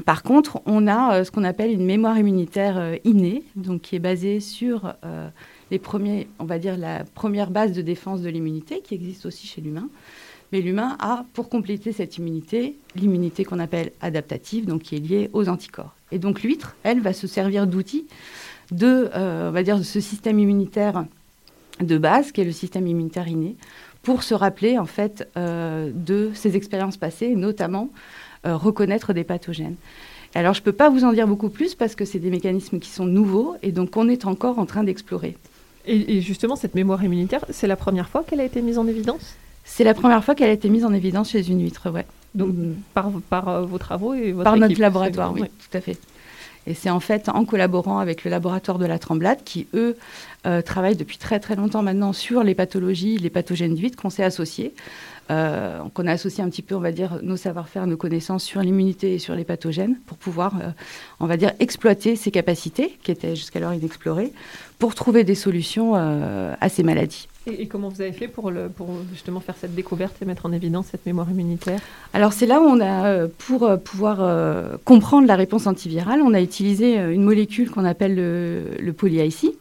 par 0.05 0.23
contre, 0.23 0.61
on 0.65 0.87
a 0.87 1.15
euh, 1.15 1.23
ce 1.23 1.31
qu'on 1.31 1.43
appelle 1.43 1.71
une 1.71 1.85
mémoire 1.85 2.17
immunitaire 2.17 2.77
euh, 2.77 2.95
innée, 3.03 3.43
qui 3.81 3.95
est 3.95 3.99
basée 3.99 4.39
sur 4.39 4.93
euh, 5.03 5.29
les 5.71 5.79
premiers, 5.79 6.27
on 6.39 6.45
va 6.45 6.59
dire 6.59 6.77
la 6.77 7.03
première 7.03 7.49
base 7.49 7.71
de 7.71 7.81
défense 7.81 8.21
de 8.21 8.29
l'immunité, 8.29 8.81
qui 8.81 8.95
existe 8.95 9.25
aussi 9.25 9.47
chez 9.47 9.61
l'humain. 9.61 9.89
Mais 10.51 10.61
l'humain 10.61 10.97
a, 10.99 11.25
pour 11.33 11.49
compléter 11.49 11.91
cette 11.91 12.17
immunité, 12.17 12.75
l'immunité 12.95 13.45
qu'on 13.45 13.59
appelle 13.59 13.91
adaptative, 14.01 14.65
donc 14.65 14.81
qui 14.83 14.95
est 14.95 14.99
liée 14.99 15.29
aux 15.33 15.47
anticorps. 15.47 15.95
Et 16.11 16.17
donc 16.17 16.41
l'huître, 16.41 16.75
elle, 16.83 17.01
va 17.01 17.13
se 17.13 17.27
servir 17.27 17.67
d'outils 17.67 18.07
de, 18.71 19.09
ce 19.83 19.99
système 19.99 20.39
immunitaire 20.39 21.05
de 21.79 21.97
base, 21.99 22.31
qui 22.31 22.41
est 22.41 22.45
le 22.45 22.51
système 22.51 22.87
immunitaire 22.87 23.27
inné, 23.27 23.57
pour 24.01 24.23
se 24.23 24.33
rappeler 24.33 24.79
en 24.79 24.85
fait 24.85 25.29
de 25.35 26.31
ses 26.33 26.55
expériences 26.55 26.97
passées, 26.97 27.35
notamment 27.35 27.91
reconnaître 28.43 29.13
des 29.13 29.23
pathogènes. 29.23 29.75
Alors 30.35 30.53
je 30.53 30.59
ne 30.59 30.63
peux 30.63 30.71
pas 30.71 30.89
vous 30.89 31.03
en 31.03 31.13
dire 31.13 31.27
beaucoup 31.27 31.49
plus 31.49 31.75
parce 31.75 31.95
que 31.95 32.05
c'est 32.05 32.19
des 32.19 32.29
mécanismes 32.29 32.79
qui 32.79 32.89
sont 32.89 33.05
nouveaux 33.05 33.55
et 33.63 33.71
donc 33.71 33.97
on 33.97 34.07
est 34.07 34.25
encore 34.25 34.59
en 34.59 34.65
train 34.65 34.83
d'explorer. 34.83 35.35
et, 35.85 36.17
et 36.17 36.21
justement, 36.21 36.55
cette 36.55 36.75
mémoire 36.75 37.03
immunitaire, 37.03 37.43
c'est 37.49 37.67
la 37.67 37.75
première 37.75 38.09
fois 38.09 38.23
qu'elle 38.23 38.39
a 38.39 38.45
été 38.45 38.61
mise 38.61 38.77
en 38.77 38.87
évidence? 38.87 39.35
C'est 39.63 39.83
la 39.83 39.93
première 39.93 40.23
fois 40.23 40.35
qu'elle 40.35 40.49
a 40.49 40.53
été 40.53 40.69
mise 40.69 40.85
en 40.85 40.93
évidence 40.93 41.29
chez 41.31 41.47
une 41.47 41.61
huître, 41.61 41.89
ouais. 41.91 42.05
Donc, 42.35 42.55
par, 42.93 43.11
par 43.29 43.49
euh, 43.49 43.61
vos 43.65 43.77
travaux 43.77 44.13
et 44.13 44.31
votre 44.31 44.43
Par 44.43 44.57
notre 44.57 44.79
laboratoire, 44.79 45.33
oui, 45.33 45.41
ouais. 45.41 45.47
tout 45.47 45.77
à 45.77 45.81
fait. 45.81 45.97
Et 46.67 46.73
c'est 46.75 46.89
en 46.89 46.99
fait 46.99 47.29
en 47.29 47.45
collaborant 47.45 47.99
avec 47.99 48.23
le 48.23 48.29
laboratoire 48.29 48.77
de 48.77 48.85
la 48.85 48.99
Tremblade, 48.99 49.39
qui 49.43 49.67
eux 49.73 49.97
euh, 50.45 50.61
travaillent 50.61 50.95
depuis 50.95 51.17
très 51.17 51.39
très 51.39 51.55
longtemps 51.55 51.81
maintenant 51.81 52.13
sur 52.13 52.43
les 52.43 52.53
pathologies, 52.53 53.17
les 53.17 53.29
pathogènes 53.31 53.73
d'huîtres, 53.73 53.97
qu'on 53.99 54.11
s'est 54.11 54.23
associés. 54.23 54.73
Euh, 55.31 55.81
qu'on 55.93 56.07
a 56.07 56.11
associé 56.13 56.43
un 56.43 56.49
petit 56.49 56.63
peu, 56.63 56.73
on 56.73 56.79
va 56.79 56.91
dire, 56.91 57.19
nos 57.21 57.37
savoir-faire, 57.37 57.85
nos 57.85 57.97
connaissances 57.97 58.43
sur 58.43 58.61
l'immunité 58.61 59.13
et 59.13 59.19
sur 59.19 59.35
les 59.35 59.43
pathogènes, 59.43 59.99
pour 60.07 60.17
pouvoir, 60.17 60.55
euh, 60.55 60.71
on 61.19 61.27
va 61.27 61.37
dire, 61.37 61.51
exploiter 61.59 62.15
ces 62.15 62.31
capacités 62.31 62.97
qui 63.03 63.11
étaient 63.11 63.35
jusqu'alors 63.35 63.71
inexplorées, 63.75 64.33
pour 64.79 64.95
trouver 64.95 65.23
des 65.23 65.35
solutions 65.35 65.93
euh, 65.95 66.55
à 66.59 66.69
ces 66.69 66.81
maladies. 66.81 67.27
Et, 67.45 67.61
et 67.61 67.67
comment 67.67 67.89
vous 67.89 68.01
avez 68.01 68.11
fait 68.11 68.27
pour, 68.27 68.49
le, 68.49 68.69
pour 68.69 68.89
justement 69.11 69.39
faire 69.39 69.55
cette 69.55 69.75
découverte 69.75 70.15
et 70.19 70.25
mettre 70.25 70.47
en 70.47 70.51
évidence 70.51 70.87
cette 70.89 71.05
mémoire 71.05 71.29
immunitaire? 71.29 71.79
Alors 72.13 72.33
c'est 72.33 72.47
là 72.47 72.59
où 72.59 72.63
on 72.63 72.81
a, 72.81 73.27
pour 73.27 73.69
pouvoir 73.83 74.79
comprendre 74.83 75.27
la 75.27 75.35
réponse 75.35 75.67
antivirale, 75.67 76.21
on 76.23 76.33
a 76.33 76.41
utilisé 76.41 76.95
une 76.95 77.23
molécule 77.23 77.69
qu'on 77.69 77.85
appelle 77.85 78.15
le, 78.15 78.63
le 78.79 78.93
poly-IC, 78.93 79.58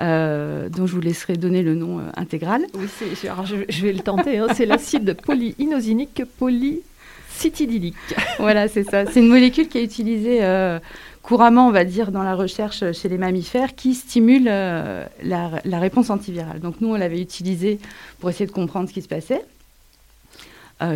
euh, 0.00 0.68
dont 0.68 0.86
je 0.86 0.94
vous 0.94 1.00
laisserai 1.00 1.36
donner 1.36 1.62
le 1.62 1.74
nom 1.74 1.98
euh, 1.98 2.02
intégral. 2.16 2.62
Oui, 2.74 2.86
c'est- 3.14 3.28
alors 3.28 3.46
je, 3.46 3.56
je 3.68 3.82
vais 3.82 3.92
le 3.92 4.00
tenter. 4.00 4.38
hein, 4.38 4.46
c'est 4.54 4.66
l'acide 4.66 5.14
polyinosinique 5.24 6.22
polycitydylique. 6.38 7.94
voilà, 8.38 8.68
c'est 8.68 8.84
ça. 8.84 9.06
C'est 9.06 9.20
une 9.20 9.28
molécule 9.28 9.68
qui 9.68 9.78
est 9.78 9.84
utilisée 9.84 10.38
euh, 10.42 10.78
couramment, 11.22 11.68
on 11.68 11.70
va 11.70 11.84
dire, 11.84 12.12
dans 12.12 12.22
la 12.22 12.34
recherche 12.34 12.92
chez 12.92 13.08
les 13.08 13.18
mammifères, 13.18 13.74
qui 13.74 13.94
stimule 13.94 14.44
la, 14.44 15.50
la 15.64 15.78
réponse 15.78 16.10
antivirale. 16.10 16.60
Donc 16.60 16.80
nous, 16.80 16.88
on 16.88 16.96
l'avait 16.96 17.20
utilisée 17.20 17.78
pour 18.18 18.30
essayer 18.30 18.46
de 18.46 18.52
comprendre 18.52 18.88
ce 18.88 18.94
qui 18.94 19.02
se 19.02 19.08
passait. 19.08 19.42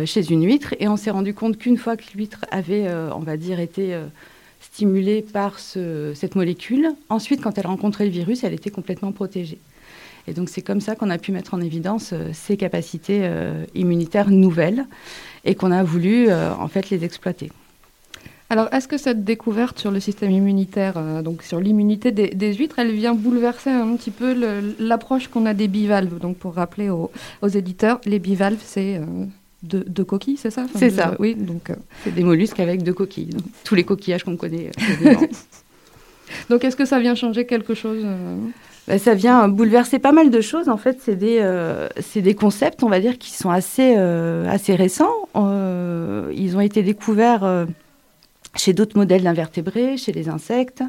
chez 0.05 0.31
une 0.31 0.43
huître 0.45 0.73
et 0.79 0.87
on 0.87 0.97
s'est 0.97 1.11
rendu 1.11 1.33
compte 1.35 1.57
qu'une 1.59 1.77
fois 1.77 1.95
que 1.95 2.03
l'huître 2.15 2.43
avait, 2.49 2.87
on 3.13 3.19
va 3.19 3.37
dire, 3.37 3.59
été 3.59 3.95
stimulée 4.71 5.21
par 5.21 5.59
ce- 5.59 6.13
cette 6.15 6.35
molécule, 6.35 6.89
ensuite, 7.09 7.41
quand 7.41 7.57
elle 7.57 7.67
rencontrait 7.67 8.05
le 8.05 8.11
virus, 8.11 8.43
elle 8.43 8.53
était 8.53 8.71
complètement 8.71 9.11
protégée. 9.11 9.59
Et 10.27 10.33
donc 10.33 10.49
c'est 10.49 10.61
comme 10.61 10.81
ça 10.81 10.95
qu'on 10.95 11.09
a 11.11 11.17
pu 11.17 11.31
mettre 11.31 11.53
en 11.53 11.61
évidence 11.61 12.11
euh, 12.11 12.31
ces 12.33 12.57
capacités 12.57 13.19
euh, 13.23 13.63
immunitaires 13.75 14.31
nouvelles 14.31 14.85
et 15.43 15.53
qu'on 15.53 15.71
a 15.71 15.83
voulu 15.83 16.29
euh, 16.29 16.53
en 16.55 16.67
fait 16.67 16.89
les 16.89 17.03
exploiter. 17.05 17.51
Alors, 18.49 18.71
est-ce 18.71 18.87
que 18.87 18.97
cette 18.97 19.23
découverte 19.23 19.79
sur 19.79 19.89
le 19.89 19.99
système 19.99 20.29
immunitaire, 20.29 21.23
donc 21.23 21.41
sur 21.41 21.59
l'immunité 21.59 22.11
des, 22.11 22.53
huîtres, 22.53 22.77
elle 22.77 22.91
vient 22.91 23.15
bouleverser 23.15 23.71
un 23.71 23.95
petit 23.95 24.11
peu 24.11 24.35
l'approche 24.77 25.29
qu'on 25.29 25.47
a 25.47 25.55
des 25.55 25.67
bivalves? 25.67 26.19
Donc, 26.19 26.37
pour 26.37 26.53
rappeler 26.53 26.91
aux 26.91 27.47
éditeurs, 27.47 27.99
les 28.05 28.19
bivalves, 28.19 28.61
c'est 28.63 29.01
deux 29.65 30.03
coquilles, 30.03 30.37
c'est 30.37 30.51
ça 30.51 30.63
Enfin, 30.65 30.79
C'est 30.79 30.89
ça. 30.91 31.15
Oui, 31.19 31.35
donc, 31.35 31.69
euh, 31.69 31.75
C'est 32.03 32.13
des 32.13 32.23
mollusques 32.23 32.59
avec 32.59 32.83
deux 32.83 32.93
coquilles, 32.93 33.25
donc 33.27 33.43
tous 33.63 33.75
les 33.75 33.83
coquillages 33.83 34.23
qu'on 34.23 34.37
connaît. 34.37 34.71
euh, 35.05 35.13
donc 36.49 36.63
est-ce 36.63 36.75
que 36.75 36.85
ça 36.85 36.99
vient 36.99 37.15
changer 37.15 37.45
quelque 37.45 37.73
chose 37.73 38.01
euh? 38.03 38.35
Bah, 38.87 38.99
ça 38.99 39.15
vient 39.15 39.47
bouleverser 39.47 39.97
pas 39.97 40.11
mal 40.11 40.29
de 40.29 40.41
choses. 40.41 40.69
En 40.69 40.77
fait, 40.77 40.99
c'est 41.01 41.15
des, 41.15 41.39
euh, 41.41 41.87
c'est 41.99 42.21
des 42.21 42.35
concepts, 42.35 42.83
on 42.83 42.89
va 42.89 42.99
dire, 42.99 43.17
qui 43.17 43.31
sont 43.31 43.49
assez, 43.49 43.95
euh, 43.97 44.47
assez 44.47 44.75
récents. 44.75 45.09
Euh, 45.35 46.31
ils 46.35 46.55
ont 46.55 46.61
été 46.61 46.83
découverts 46.83 47.43
euh, 47.43 47.65
chez 48.55 48.73
d'autres 48.73 48.97
modèles 48.97 49.23
d'invertébrés, 49.23 49.97
chez 49.97 50.11
les 50.11 50.29
insectes. 50.29 50.83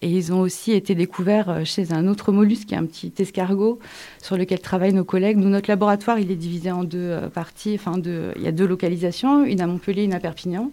Et 0.00 0.10
ils 0.10 0.32
ont 0.32 0.40
aussi 0.40 0.72
été 0.72 0.94
découverts 0.94 1.50
euh, 1.50 1.64
chez 1.64 1.92
un 1.92 2.06
autre 2.06 2.30
mollusque, 2.30 2.68
qui 2.68 2.74
est 2.74 2.78
un 2.78 2.86
petit 2.86 3.12
escargot, 3.18 3.78
sur 4.22 4.36
lequel 4.36 4.60
travaillent 4.60 4.92
nos 4.92 5.04
collègues. 5.04 5.38
Nous, 5.38 5.48
notre 5.48 5.68
laboratoire, 5.68 6.18
il 6.18 6.30
est 6.30 6.36
divisé 6.36 6.70
en 6.70 6.84
deux 6.84 6.98
euh, 6.98 7.28
parties. 7.28 7.74
Enfin, 7.74 7.98
deux, 7.98 8.32
il 8.36 8.42
y 8.42 8.46
a 8.46 8.52
deux 8.52 8.66
localisations, 8.66 9.44
une 9.44 9.60
à 9.60 9.66
Montpellier, 9.66 10.04
une 10.04 10.14
à 10.14 10.20
Perpignan. 10.20 10.70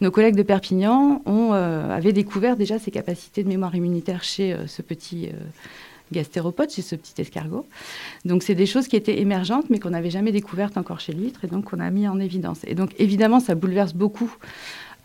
Nos 0.00 0.10
collègues 0.10 0.36
de 0.36 0.42
Perpignan 0.42 1.20
ont, 1.26 1.52
euh, 1.52 1.90
avaient 1.90 2.14
découvert 2.14 2.56
déjà 2.56 2.78
ces 2.78 2.90
capacités 2.90 3.42
de 3.42 3.48
mémoire 3.48 3.74
immunitaire 3.74 4.24
chez 4.24 4.54
euh, 4.54 4.66
ce 4.66 4.80
petit 4.80 5.26
euh, 5.26 5.32
gastéropodes 6.10 6.70
chez 6.70 6.80
ce 6.80 6.96
petit 6.96 7.20
escargot. 7.20 7.66
Donc 8.24 8.42
c'est 8.42 8.54
des 8.54 8.64
choses 8.64 8.88
qui 8.88 8.96
étaient 8.96 9.20
émergentes 9.20 9.68
mais 9.68 9.78
qu'on 9.78 9.90
n'avait 9.90 10.10
jamais 10.10 10.32
découvertes 10.32 10.78
encore 10.78 11.00
chez 11.00 11.12
l'huître 11.12 11.44
et 11.44 11.48
donc 11.48 11.74
on 11.74 11.80
a 11.80 11.90
mis 11.90 12.08
en 12.08 12.18
évidence. 12.18 12.60
Et 12.66 12.74
donc 12.74 12.92
évidemment 12.98 13.40
ça 13.40 13.54
bouleverse 13.54 13.92
beaucoup 13.92 14.34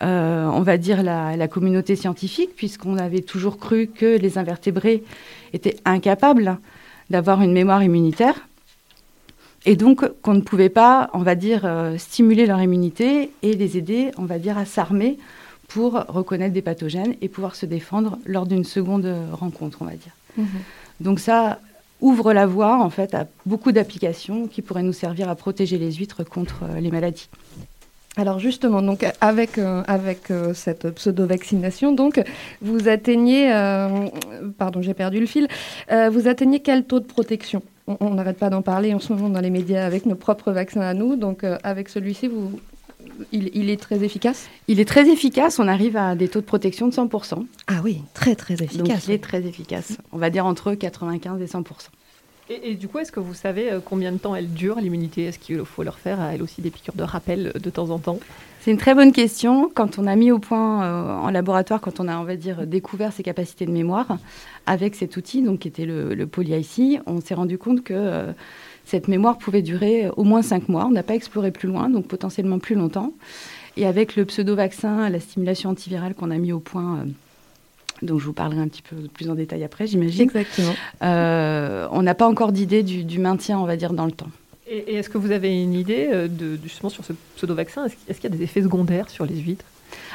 euh, 0.02 0.46
on 0.46 0.62
va 0.62 0.76
dire, 0.76 1.02
la, 1.02 1.48
communauté 1.48 1.96
scientifique, 1.96 2.50
puisqu'on 2.56 2.98
avait 2.98 3.22
toujours 3.22 3.58
cru 3.58 3.86
que 3.86 4.18
les 4.18 4.38
invertébrés 4.38 5.02
étaient 5.52 5.76
incapables 5.84 6.58
d'avoir 7.10 7.42
une 7.42 7.52
mémoire 7.52 7.82
immunitaire. 7.82 8.48
Et 9.64 9.74
donc 9.74 10.06
qu'on 10.22 10.34
ne 10.34 10.40
pouvait 10.40 10.68
pas, 10.68 11.10
on 11.12 11.20
va 11.20 11.34
dire, 11.34 11.62
euh, 11.64 11.98
stimuler 11.98 12.46
leur 12.46 12.62
immunité 12.62 13.32
et 13.42 13.54
les 13.54 13.76
aider, 13.76 14.10
on 14.16 14.24
va 14.24 14.38
dire, 14.38 14.58
à 14.58 14.64
s'armer 14.64 15.18
pour 15.66 15.94
reconnaître 16.08 16.54
des 16.54 16.62
pathogènes 16.62 17.16
et 17.20 17.28
pouvoir 17.28 17.56
se 17.56 17.66
défendre 17.66 18.18
lors 18.24 18.46
d'une 18.46 18.64
seconde 18.64 19.12
rencontre, 19.32 19.78
on 19.80 19.86
va 19.86 19.92
dire. 19.92 20.12
Mhm. 20.36 20.46
Donc 21.00 21.18
ça 21.18 21.58
ouvre 22.00 22.32
la 22.32 22.46
voie, 22.46 22.78
en 22.82 22.90
fait, 22.90 23.14
à 23.14 23.26
beaucoup 23.46 23.72
d'applications 23.72 24.46
qui 24.46 24.62
pourraient 24.62 24.82
nous 24.82 24.92
servir 24.92 25.28
à 25.28 25.34
protéger 25.34 25.78
les 25.78 25.92
huîtres 25.92 26.24
contre 26.24 26.64
euh, 26.64 26.80
les 26.80 26.90
maladies. 26.90 27.28
Alors 28.18 28.38
justement, 28.38 28.80
donc 28.80 29.04
avec 29.20 29.58
euh, 29.58 29.82
avec 29.86 30.30
euh, 30.30 30.54
cette 30.54 30.90
pseudo-vaccination, 30.90 31.92
donc 31.92 32.22
vous 32.62 32.88
atteignez, 32.88 33.52
euh, 33.52 34.06
pardon, 34.56 34.80
j'ai 34.80 34.94
perdu 34.94 35.20
le 35.20 35.26
fil. 35.26 35.48
vous 35.90 36.26
atteignez 36.26 36.60
quel 36.60 36.84
taux 36.84 37.00
de 37.00 37.04
protection? 37.04 37.62
On 37.86 38.14
n'arrête 38.14 38.38
pas 38.38 38.50
d'en 38.50 38.62
parler 38.62 38.94
en 38.94 38.98
ce 38.98 39.12
moment 39.12 39.28
dans 39.28 39.40
les 39.40 39.50
médias 39.50 39.84
avec 39.84 40.06
nos 40.06 40.16
propres 40.16 40.50
vaccins 40.50 40.80
à 40.80 40.94
nous. 40.94 41.14
Donc 41.16 41.44
avec 41.62 41.88
celui-ci, 41.88 42.26
vous, 42.26 42.58
il, 43.32 43.70
est 43.70 43.80
très 43.80 44.02
efficace? 44.02 44.48
Il 44.66 44.80
est 44.80 44.88
très 44.88 45.08
efficace. 45.08 45.58
On 45.58 45.68
arrive 45.68 45.96
à 45.96 46.16
des 46.16 46.28
taux 46.28 46.40
de 46.40 46.46
protection 46.46 46.88
de 46.88 46.92
100%. 46.92 47.46
Ah 47.68 47.74
oui, 47.84 48.02
très 48.14 48.34
très 48.34 48.54
efficace. 48.54 48.76
Donc 48.78 49.06
il 49.06 49.12
est 49.12 49.22
très 49.22 49.44
efficace. 49.46 49.98
On 50.12 50.18
va 50.18 50.30
dire 50.30 50.46
entre 50.46 50.74
95 50.74 51.40
et 51.40 51.46
100%. 51.46 51.62
Et, 52.48 52.74
du 52.74 52.86
coup, 52.86 53.00
est-ce 53.00 53.10
que 53.10 53.18
vous 53.18 53.34
savez 53.34 53.72
euh, 53.72 53.80
combien 53.84 54.12
de 54.12 54.18
temps 54.18 54.36
elle 54.36 54.52
dure, 54.52 54.76
l'immunité? 54.76 55.24
Est-ce 55.24 55.38
qu'il 55.38 55.64
faut 55.64 55.82
leur 55.82 55.98
faire, 55.98 56.20
elle 56.20 56.42
aussi, 56.42 56.62
des 56.62 56.70
piqûres 56.70 56.94
de 56.94 57.02
rappel 57.02 57.52
euh, 57.54 57.58
de 57.58 57.70
temps 57.70 57.90
en 57.90 57.98
temps? 57.98 58.20
C'est 58.60 58.70
une 58.70 58.78
très 58.78 58.94
bonne 58.94 59.12
question. 59.12 59.68
Quand 59.74 59.98
on 59.98 60.06
a 60.06 60.14
mis 60.14 60.30
au 60.30 60.38
point 60.38 60.84
euh, 60.84 61.16
en 61.16 61.30
laboratoire, 61.30 61.80
quand 61.80 61.98
on 61.98 62.06
a, 62.06 62.16
on 62.18 62.22
va 62.22 62.36
dire, 62.36 62.64
découvert 62.64 63.12
ses 63.12 63.24
capacités 63.24 63.66
de 63.66 63.72
mémoire 63.72 64.18
avec 64.66 64.94
cet 64.94 65.16
outil, 65.16 65.42
donc 65.42 65.60
qui 65.60 65.68
était 65.68 65.86
le, 65.86 66.14
le 66.14 66.26
poly-IC, 66.28 67.00
on 67.06 67.20
s'est 67.20 67.34
rendu 67.34 67.58
compte 67.58 67.82
que 67.82 68.26
cette 68.84 69.08
mémoire 69.08 69.38
pouvait 69.38 69.62
durer 69.62 70.08
au 70.16 70.22
moins 70.22 70.42
cinq 70.42 70.68
mois. 70.68 70.86
On 70.86 70.90
n'a 70.90 71.02
pas 71.02 71.14
exploré 71.14 71.50
plus 71.50 71.68
loin, 71.68 71.90
donc 71.90 72.06
potentiellement 72.06 72.58
plus 72.60 72.76
longtemps. 72.76 73.12
Et 73.76 73.86
avec 73.86 74.16
le 74.16 74.24
pseudo-vaccin, 74.24 75.08
la 75.10 75.20
stimulation 75.20 75.70
antivirale 75.70 76.14
qu'on 76.14 76.30
a 76.30 76.38
mis 76.38 76.52
au 76.52 76.60
point 76.60 77.06
donc 78.02 78.20
je 78.20 78.26
vous 78.26 78.32
parlerai 78.32 78.60
un 78.60 78.68
petit 78.68 78.82
peu 78.82 78.96
plus 79.12 79.30
en 79.30 79.34
détail 79.34 79.64
après, 79.64 79.86
j'imagine. 79.86 80.22
Exactement. 80.22 80.74
Euh, 81.02 81.88
on 81.90 82.02
n'a 82.02 82.14
pas 82.14 82.26
encore 82.26 82.52
d'idée 82.52 82.82
du, 82.82 83.18
maintien, 83.18 83.58
on 83.58 83.64
va 83.64 83.76
dire, 83.76 83.92
dans 83.92 84.06
le 84.06 84.12
temps. 84.12 84.30
Et, 84.68 84.94
est-ce 84.96 85.08
que 85.08 85.18
vous 85.18 85.30
avez 85.30 85.62
une 85.62 85.74
idée 85.74 86.08
euh, 86.12 86.28
de, 86.28 86.58
justement 86.62 86.90
sur 86.90 87.04
ce 87.04 87.12
pseudo-vaccin? 87.36 87.86
Est-ce 87.86 88.20
qu'il 88.20 88.30
y 88.30 88.32
a 88.32 88.36
des 88.36 88.42
effets 88.42 88.62
secondaires 88.62 89.08
sur 89.08 89.24
les 89.24 89.36
huîtres? 89.36 89.64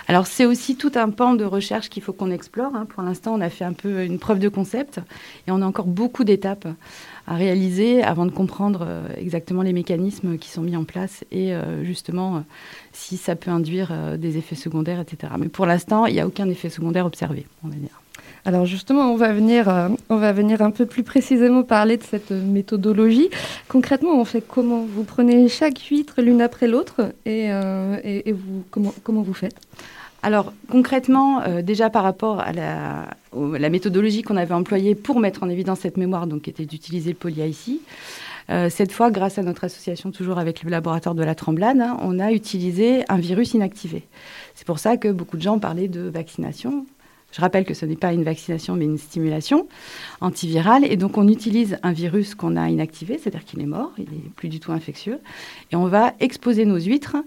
Alors 0.08 0.27
c'est 0.27 0.46
aussi 0.46 0.75
tout 0.75 0.91
un 0.96 1.10
pan 1.10 1.34
de 1.34 1.46
recherche 1.46 1.89
qu'il 1.89 2.03
faut 2.03 2.13
qu'on 2.13 2.31
explore. 2.31 2.75
Hein. 2.75 2.86
Pour 2.86 3.03
l'instant, 3.03 3.34
on 3.34 3.41
a 3.41 3.50
fait 3.50 3.65
un 3.65 3.74
peu 3.74 4.03
une 4.03 4.20
preuve 4.20 4.39
de 4.39 4.50
concept 4.50 5.00
et 5.48 5.51
on 5.51 5.62
a 5.62 5.65
encore 5.65 5.88
beaucoup 5.88 6.24
d'étapes 6.24 6.67
à 7.27 7.36
réaliser 7.36 8.03
avant 8.03 8.25
de 8.25 8.31
comprendre 8.31 8.86
euh, 8.88 9.08
exactement 9.15 9.62
les 9.62 9.74
mécanismes 9.74 10.38
qui 10.38 10.50
sont 10.50 10.62
mis 10.62 10.75
en 10.75 10.84
place 10.84 11.24
et 11.31 11.53
justement 11.84 12.43
si 12.91 13.17
ça 13.17 13.36
peut 13.36 13.51
induire 13.51 13.89
euh, 13.91 14.17
des 14.17 14.38
effets 14.38 14.55
secondaires, 14.55 15.00
etc. 15.00 15.34
Mais 15.38 15.48
pour 15.48 15.65
l'instant, 15.65 16.05
il 16.05 16.13
n'y 16.13 16.20
a 16.20 16.27
aucun 16.27 16.50
effet 16.50 16.70
secondaire 16.70 17.05
observé, 17.05 17.46
on 17.63 17.70
va 17.70 17.75
dire. 17.75 18.01
Alors 18.46 18.66
justement, 18.66 19.12
on 19.12 19.16
va 19.16 19.34
venir, 19.34 19.70
euh, 19.70 19.90
on 20.10 20.18
va 20.18 20.32
venir 20.32 20.62
un 20.62 20.72
peu 20.72 20.86
plus 20.86 21.04
précisément 21.04 21.64
parler 21.64 21.98
de 21.98 22.04
cette 22.04 22.32
méthodologie. 22.32 23.30
Concrètement, 23.68 24.20
on 24.20 24.26
fait 24.26 24.42
comment? 24.42 24.82
Vous 24.82 25.04
prenez 25.04 25.48
chaque 25.48 25.80
huître 25.80 26.22
l'une 26.22 26.42
après 26.42 26.68
l'autre 26.68 27.14
et, 27.26 27.52
euh, 27.52 27.98
et, 28.04 28.32
vous, 28.32 28.64
comment, 28.72 28.94
comment 29.04 29.22
vous 29.22 29.34
faites? 29.34 29.56
Alors 30.24 30.54
concrètement, 30.70 31.42
déjà 31.64 31.90
par 31.90 32.04
rapport 32.04 32.42
à 32.42 32.52
la, 32.54 33.70
méthodologie 33.70 34.22
qu'on 34.22 34.38
avait 34.38 34.54
employée 34.54 34.94
pour 34.94 35.20
mettre 35.20 35.42
en 35.42 35.50
évidence 35.50 35.80
cette 35.80 35.98
mémoire, 35.98 36.28
donc 36.28 36.44
qui 36.44 36.52
était 36.52 36.66
d'utiliser 36.66 37.10
le 37.10 37.16
poly 37.16 37.42
ici, 37.50 37.82
euh, 38.50 38.70
cette 38.70 38.92
fois, 38.92 39.12
grâce 39.12 39.38
à 39.38 39.44
notre 39.44 39.64
association, 39.64 40.12
toujours 40.12 40.38
avec 40.38 40.64
le 40.64 40.70
laboratoire 40.70 41.16
de 41.16 41.24
la 41.24 41.36
Tremblade, 41.36 41.80
hein, 41.80 41.98
on 42.02 42.20
a 42.20 42.32
utilisé 42.32 43.04
un 43.10 43.18
virus 43.18 43.54
inactivé. 43.54 44.04
C'est 44.56 44.68
pour 44.68 44.80
ça 44.80 44.98
que 44.98 45.08
beaucoup 45.08 45.38
de 45.38 45.42
gens 45.42 45.60
parlaient 45.60 45.88
de 45.88 46.02
vaccination. 46.02 46.86
Je 47.32 47.42
rappelle 47.42 47.66
que 47.66 47.74
ce 47.74 47.86
n'est 47.86 47.96
pas 47.96 48.14
une 48.14 48.24
vaccination, 48.24 48.76
mais 48.76 48.86
une 48.86 48.98
stimulation 48.98 49.68
antivirale. 50.20 50.86
Et 50.86 50.98
donc, 50.98 51.18
on 51.18 51.28
utilise 51.28 51.78
un 51.84 51.92
virus 51.92 52.36
qu'on 52.36 52.56
a 52.56 52.70
inactivé, 52.70 53.18
c'est-à-dire 53.18 53.46
qu'il 53.46 53.62
est 53.62 53.66
mort, 53.66 53.94
il 53.98 54.06
n'est 54.06 54.30
plus 54.36 54.50
du 54.50 54.60
tout 54.60 54.72
infectieux. 54.72 55.20
Et 55.72 55.76
on 55.76 55.88
va 55.88 56.14
exposer 56.20 56.66
nos 56.66 56.80
huîtres 56.80 57.18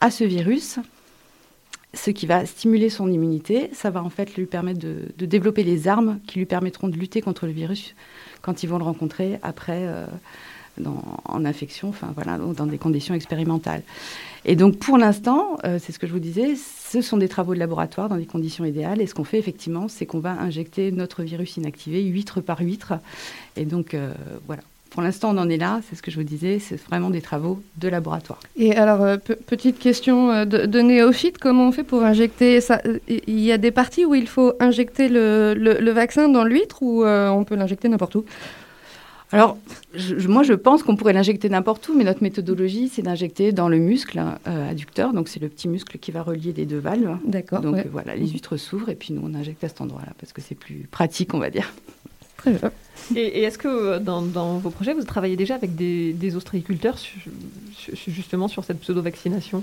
à 0.00 0.10
ce 0.10 0.24
virus, 0.24 0.78
ce 1.92 2.10
qui 2.10 2.26
va 2.26 2.46
stimuler 2.46 2.88
son 2.88 3.10
immunité. 3.10 3.70
Ça 3.72 3.90
va 3.90 4.02
en 4.02 4.10
fait 4.10 4.36
lui 4.36 4.46
permettre 4.46 4.80
de, 4.80 5.26
développer 5.26 5.62
les 5.62 5.88
armes 5.88 6.20
qui 6.26 6.38
lui 6.38 6.46
permettront 6.46 6.88
de 6.88 6.96
lutter 6.96 7.20
contre 7.20 7.46
le 7.46 7.52
virus 7.52 7.94
quand 8.42 8.62
ils 8.62 8.68
vont 8.68 8.78
le 8.78 8.84
rencontrer 8.84 9.38
après. 9.42 9.86
Euh, 9.86 10.06
en 10.86 11.44
infection, 11.44 11.88
enfin 11.88 12.12
voilà, 12.14 12.38
dans 12.38 12.66
des 12.66 12.78
conditions 12.78 13.14
expérimentales. 13.14 13.82
Et 14.44 14.56
donc 14.56 14.78
pour 14.78 14.96
l'instant, 14.96 15.58
euh, 15.64 15.78
c'est 15.80 15.92
ce 15.92 15.98
que 15.98 16.06
je 16.06 16.12
vous 16.12 16.18
disais, 16.18 16.54
ce 16.56 17.02
sont 17.02 17.16
des 17.16 17.28
travaux 17.28 17.54
de 17.54 17.58
laboratoire 17.58 18.08
dans 18.08 18.16
des 18.16 18.26
conditions 18.26 18.64
idéales. 18.64 19.00
Et 19.00 19.06
ce 19.06 19.14
qu'on 19.14 19.24
fait 19.24 19.38
effectivement, 19.38 19.88
c'est 19.88 20.06
qu'on 20.06 20.20
va 20.20 20.32
injecter 20.32 20.92
notre 20.92 21.22
virus 21.22 21.56
inactivé 21.56 22.02
huître 22.02 22.40
par 22.40 22.60
huître. 22.60 22.94
Et 23.56 23.64
donc 23.64 23.94
euh, 23.94 24.12
voilà. 24.46 24.62
Pour 24.90 25.02
l'instant, 25.02 25.32
on 25.32 25.38
en 25.38 25.48
est 25.48 25.56
là, 25.56 25.82
c'est 25.88 25.94
ce 25.94 26.02
que 26.02 26.10
je 26.10 26.16
vous 26.16 26.24
disais, 26.24 26.58
c'est 26.58 26.74
vraiment 26.74 27.10
des 27.10 27.20
travaux 27.20 27.62
de 27.76 27.86
laboratoire. 27.86 28.40
Et 28.56 28.74
alors, 28.74 29.02
euh, 29.02 29.18
petite 29.18 29.78
question 29.78 30.44
de, 30.44 30.80
néophyte, 30.80 31.38
comment 31.38 31.68
on 31.68 31.70
fait 31.70 31.84
pour 31.84 32.02
injecter 32.02 32.60
ça? 32.60 32.82
Il 33.08 33.38
y 33.38 33.52
a 33.52 33.58
des 33.58 33.70
parties 33.70 34.04
où 34.04 34.16
il 34.16 34.26
faut 34.26 34.54
injecter 34.58 35.08
le 35.08 35.90
vaccin 35.92 36.28
dans 36.28 36.42
l'huître 36.42 36.82
ou 36.82 37.04
on 37.04 37.44
peut 37.44 37.54
l'injecter 37.54 37.88
n'importe 37.88 38.16
où? 38.16 38.24
Alors, 39.32 39.56
moi, 40.26 40.42
je 40.42 40.54
pense 40.54 40.82
qu'on 40.82 40.96
pourrait 40.96 41.12
l'injecter 41.12 41.48
n'importe 41.48 41.88
où, 41.88 41.96
mais 41.96 42.02
notre 42.02 42.22
méthodologie, 42.22 42.88
c'est 42.88 43.02
d'injecter 43.02 43.52
dans 43.52 43.68
le 43.68 43.78
muscle 43.78 44.18
euh, 44.18 44.70
adducteur. 44.70 45.12
Donc, 45.12 45.28
c'est 45.28 45.40
le 45.40 45.48
petit 45.48 45.68
muscle 45.68 45.98
qui 45.98 46.10
va 46.10 46.22
relier 46.22 46.52
les 46.52 46.66
deux 46.66 46.78
valves. 46.78 47.16
D'accord. 47.24 47.60
Donc, 47.60 47.86
voilà, 47.92 48.16
les 48.16 48.26
huîtres 48.26 48.56
s'ouvrent 48.56 48.88
et 48.88 48.96
puis 48.96 49.12
nous, 49.12 49.22
on 49.24 49.34
injecte 49.34 49.62
à 49.62 49.68
cet 49.68 49.80
endroit-là 49.80 50.12
parce 50.18 50.32
que 50.32 50.40
c'est 50.40 50.56
plus 50.56 50.88
pratique, 50.90 51.32
on 51.32 51.38
va 51.38 51.50
dire. 51.50 51.72
Très 52.38 52.52
bien. 52.52 52.72
Et, 53.14 53.42
est-ce 53.42 53.58
que 53.58 53.68
euh, 53.68 53.98
dans, 54.00 54.22
vos 54.58 54.70
projets, 54.70 54.94
vous 54.94 55.04
travaillez 55.04 55.36
déjà 55.36 55.54
avec 55.54 55.76
des, 55.76 56.36
ostréiculteurs 56.36 56.96
justement 58.06 58.48
sur 58.48 58.64
cette 58.64 58.80
pseudo-vaccination? 58.80 59.62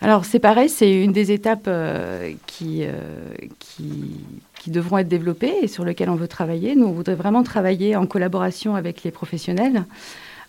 Alors 0.00 0.26
c'est 0.26 0.40
pareil, 0.40 0.68
c'est 0.68 1.02
une 1.02 1.12
des 1.12 1.32
étapes 1.32 1.66
euh, 1.68 2.32
qui, 2.46 2.82
qui, 3.58 4.20
qui 4.64 4.70
devront 4.70 4.96
être 4.96 5.08
développées 5.08 5.52
et 5.60 5.68
sur 5.68 5.84
lesquelles 5.84 6.08
on 6.08 6.14
veut 6.14 6.26
travailler. 6.26 6.74
Nous, 6.74 6.86
on 6.86 6.92
voudrait 6.92 7.16
vraiment 7.16 7.42
travailler 7.42 7.96
en 7.96 8.06
collaboration 8.06 8.76
avec 8.76 9.02
les 9.02 9.10
professionnels 9.10 9.84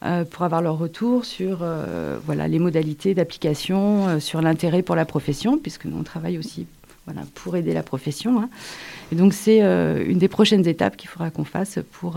euh, 0.06 0.24
pour 0.24 0.44
avoir 0.44 0.62
leur 0.62 0.78
retour 0.78 1.26
sur 1.26 1.60
euh, 1.64 2.18
voilà, 2.26 2.48
les 2.48 2.60
modalités 2.60 3.14
d'application, 3.14 4.08
euh, 4.08 4.20
sur 4.22 4.42
l'intérêt 4.42 4.84
pour 4.84 4.96
la 4.96 5.04
profession, 5.04 5.58
puisque 5.58 5.84
nous, 5.84 5.98
on 5.98 6.04
travaille 6.04 6.38
aussi 6.38 6.66
voilà, 7.04 7.24
pour 7.34 7.58
aider 7.58 7.74
la 7.74 7.84
profession. 7.84 8.40
Hein. 8.40 8.48
Et 9.12 9.16
donc, 9.18 9.34
c'est 9.34 9.60
une 9.60 10.18
des 10.18 10.30
prochaines 10.30 10.66
étapes 10.66 10.96
qu'il 10.96 11.10
faudra 11.10 11.30
qu'on 11.30 11.44
fasse 11.44 11.80
pour 11.92 12.16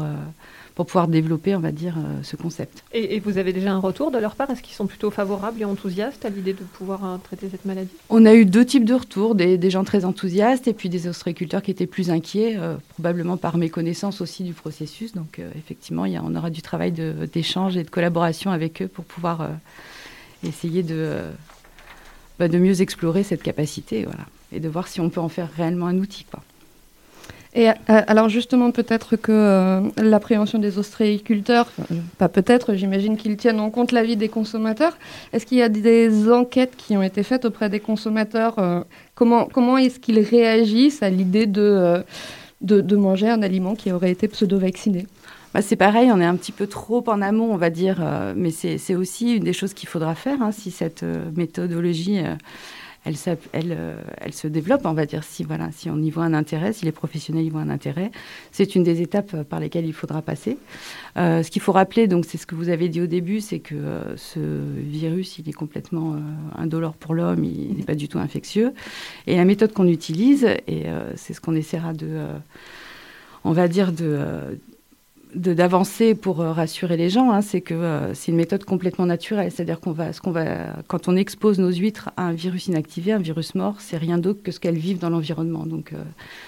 pour 0.78 0.86
pouvoir 0.86 1.08
développer, 1.08 1.56
on 1.56 1.60
va 1.60 1.72
dire, 1.72 1.96
euh, 1.98 2.22
ce 2.22 2.36
concept. 2.36 2.84
Et, 2.92 3.18
vous 3.18 3.38
avez 3.38 3.52
déjà 3.52 3.72
un 3.72 3.80
retour 3.80 4.12
de 4.12 4.18
leur 4.18 4.36
part? 4.36 4.48
Est-ce 4.50 4.62
qu'ils 4.62 4.76
sont 4.76 4.86
plutôt 4.86 5.10
favorables 5.10 5.60
et 5.60 5.64
enthousiastes 5.64 6.24
à 6.24 6.28
l'idée 6.28 6.52
de 6.52 6.62
pouvoir 6.62 7.04
euh, 7.04 7.16
traiter 7.16 7.48
cette 7.50 7.64
maladie? 7.64 7.90
On 8.10 8.24
a 8.24 8.32
eu 8.32 8.44
deux 8.44 8.64
types 8.64 8.84
de 8.84 8.94
retours, 8.94 9.34
des, 9.34 9.70
gens 9.70 9.82
très 9.82 10.04
enthousiastes 10.04 10.68
et 10.68 10.72
puis 10.72 10.88
des 10.88 11.08
ostréiculteurs 11.08 11.62
qui 11.62 11.72
étaient 11.72 11.88
plus 11.88 12.10
inquiets, 12.10 12.54
euh, 12.58 12.76
probablement 12.90 13.36
par 13.36 13.56
méconnaissance 13.56 14.20
aussi 14.20 14.44
du 14.44 14.52
processus. 14.52 15.14
Donc 15.14 15.40
effectivement, 15.56 16.04
il 16.04 16.12
y 16.12 16.16
a, 16.16 16.22
on 16.24 16.36
aura 16.36 16.50
du 16.50 16.62
travail 16.62 16.92
d'échange 16.92 17.76
et 17.76 17.82
de 17.82 17.90
collaboration 17.90 18.52
avec 18.52 18.80
eux 18.80 18.86
pour 18.86 19.04
pouvoir 19.04 19.50
essayer 20.44 20.84
de, 20.84 21.24
bah, 22.38 22.46
de 22.46 22.56
mieux 22.56 22.82
explorer 22.82 23.24
cette 23.24 23.42
capacité 23.42 24.04
voilà, 24.04 24.26
et 24.52 24.60
de 24.60 24.68
voir 24.68 24.86
si 24.86 25.00
on 25.00 25.10
peut 25.10 25.20
en 25.20 25.28
faire 25.28 25.50
réellement 25.56 25.88
un 25.88 25.98
outil. 25.98 26.22
Quoi. 26.22 26.40
Et 27.54 27.68
euh, 27.70 27.72
alors 27.86 28.28
justement, 28.28 28.70
peut-être 28.70 29.16
que 29.16 29.32
euh, 29.32 29.80
l'appréhension 29.96 30.58
des 30.58 30.78
ostréiculteurs, 30.78 31.70
pas 32.18 32.28
peut-être, 32.28 32.74
j'imagine 32.74 33.16
qu'ils 33.16 33.36
tiennent 33.36 33.60
en 33.60 33.70
compte 33.70 33.92
l'avis 33.92 34.16
des 34.16 34.28
consommateurs. 34.28 34.96
Est-ce 35.32 35.46
qu'il 35.46 35.58
y 35.58 35.62
a 35.62 35.68
des 35.68 36.30
enquêtes 36.30 36.74
qui 36.76 36.96
ont 36.96 37.02
été 37.02 37.22
faites 37.22 37.44
auprès 37.44 37.70
des 37.70 37.80
consommateurs 37.80 38.58
euh, 38.58 38.80
Comment, 39.14 39.46
comment 39.46 39.78
est-ce 39.78 39.98
qu'ils 39.98 40.20
réagissent 40.20 41.02
à 41.02 41.10
l'idée 41.10 41.46
de, 41.46 42.04
de, 42.60 42.96
manger 42.96 43.28
un 43.28 43.42
aliment 43.42 43.74
qui 43.74 43.90
aurait 43.90 44.12
été 44.12 44.28
pseudo-vacciné? 44.28 45.06
Bah, 45.54 45.62
c'est 45.62 45.76
pareil, 45.76 46.12
on 46.12 46.20
est 46.20 46.26
un 46.26 46.36
petit 46.36 46.52
peu 46.52 46.66
trop 46.66 47.02
en 47.08 47.20
amont, 47.22 47.52
on 47.52 47.56
va 47.56 47.70
dire, 47.70 47.96
mais 48.36 48.50
c'est 48.50 48.94
aussi 48.94 49.36
une 49.36 49.42
des 49.42 49.52
choses 49.52 49.74
qu'il 49.74 49.88
faudra 49.88 50.14
faire 50.14 50.40
hein, 50.40 50.52
si 50.52 50.70
cette 50.70 51.04
méthodologie 51.34 52.20
euh, 53.16 54.02
elle, 54.20 54.32
se 54.32 54.48
développe, 54.48 54.82
on 54.84 54.92
va 54.92 55.06
dire, 55.06 55.24
si, 55.24 55.46
on 55.86 56.02
y 56.02 56.10
voit 56.10 56.24
un 56.24 56.34
intérêt, 56.34 56.72
si 56.72 56.84
les 56.84 56.92
professionnels 56.92 57.44
y 57.44 57.50
voient 57.50 57.60
un 57.60 57.70
intérêt. 57.70 58.10
C'est 58.52 58.74
une 58.74 58.82
des 58.82 59.00
étapes 59.02 59.42
par 59.44 59.60
lesquelles 59.60 59.86
il 59.86 59.92
faudra 59.92 60.22
passer. 60.22 60.58
Euh, 61.16 61.42
ce 61.42 61.50
qu'il 61.50 61.62
faut 61.62 61.72
rappeler, 61.72 62.06
donc 62.06 62.24
c'est 62.24 62.38
ce 62.38 62.46
que 62.46 62.54
vous 62.54 62.68
avez 62.68 62.88
dit 62.88 63.00
au 63.00 63.06
début, 63.06 63.40
c'est 63.40 63.60
que 63.60 63.74
euh, 63.74 64.16
ce 64.16 64.40
virus, 64.40 65.38
il 65.38 65.48
est 65.48 65.52
complètement 65.52 66.16
indolore 66.56 66.94
pour 66.94 67.14
l'homme, 67.14 67.44
il 67.44 67.76
n'est 67.76 67.84
pas 67.84 67.94
du 67.94 68.08
tout 68.08 68.18
infectieux. 68.18 68.72
Et 69.26 69.36
la 69.36 69.44
méthode 69.44 69.72
qu'on 69.72 69.88
utilise, 69.88 70.46
et 70.66 70.86
c'est 71.16 71.32
ce 71.32 71.40
qu'on 71.40 71.54
essaiera 71.54 71.92
de, 71.92 72.26
on 73.44 73.52
va 73.52 73.68
dire, 73.68 73.92
de 73.92 74.58
d'avancer 75.34 76.14
pour 76.14 76.40
euh, 76.40 76.52
rassurer 76.52 76.96
les 76.96 77.10
gens, 77.10 77.30
hein, 77.32 77.42
c'est 77.42 77.60
que 77.60 77.74
euh, 77.74 78.14
c'est 78.14 78.30
une 78.30 78.36
méthode 78.36 78.64
complètement 78.64 79.06
naturelle. 79.06 79.50
C'est-à-dire 79.52 79.80
qu'on 79.80 79.92
va, 79.92 80.12
ce 80.12 80.20
qu'on 80.20 80.30
va, 80.30 80.76
quand 80.86 81.08
on 81.08 81.16
expose 81.16 81.58
nos 81.58 81.70
huîtres 81.70 82.10
à 82.16 82.24
un 82.24 82.32
virus 82.32 82.66
inactivé, 82.68 83.12
un 83.12 83.18
virus 83.18 83.54
mort, 83.54 83.76
c'est 83.78 83.96
rien 83.96 84.18
d'autre 84.18 84.42
que 84.42 84.52
ce 84.52 84.60
qu'elles 84.60 84.78
vivent 84.78 84.98
dans 84.98 85.10
l'environnement. 85.10 85.66
Donc, 85.66 85.92
euh, 85.92 85.96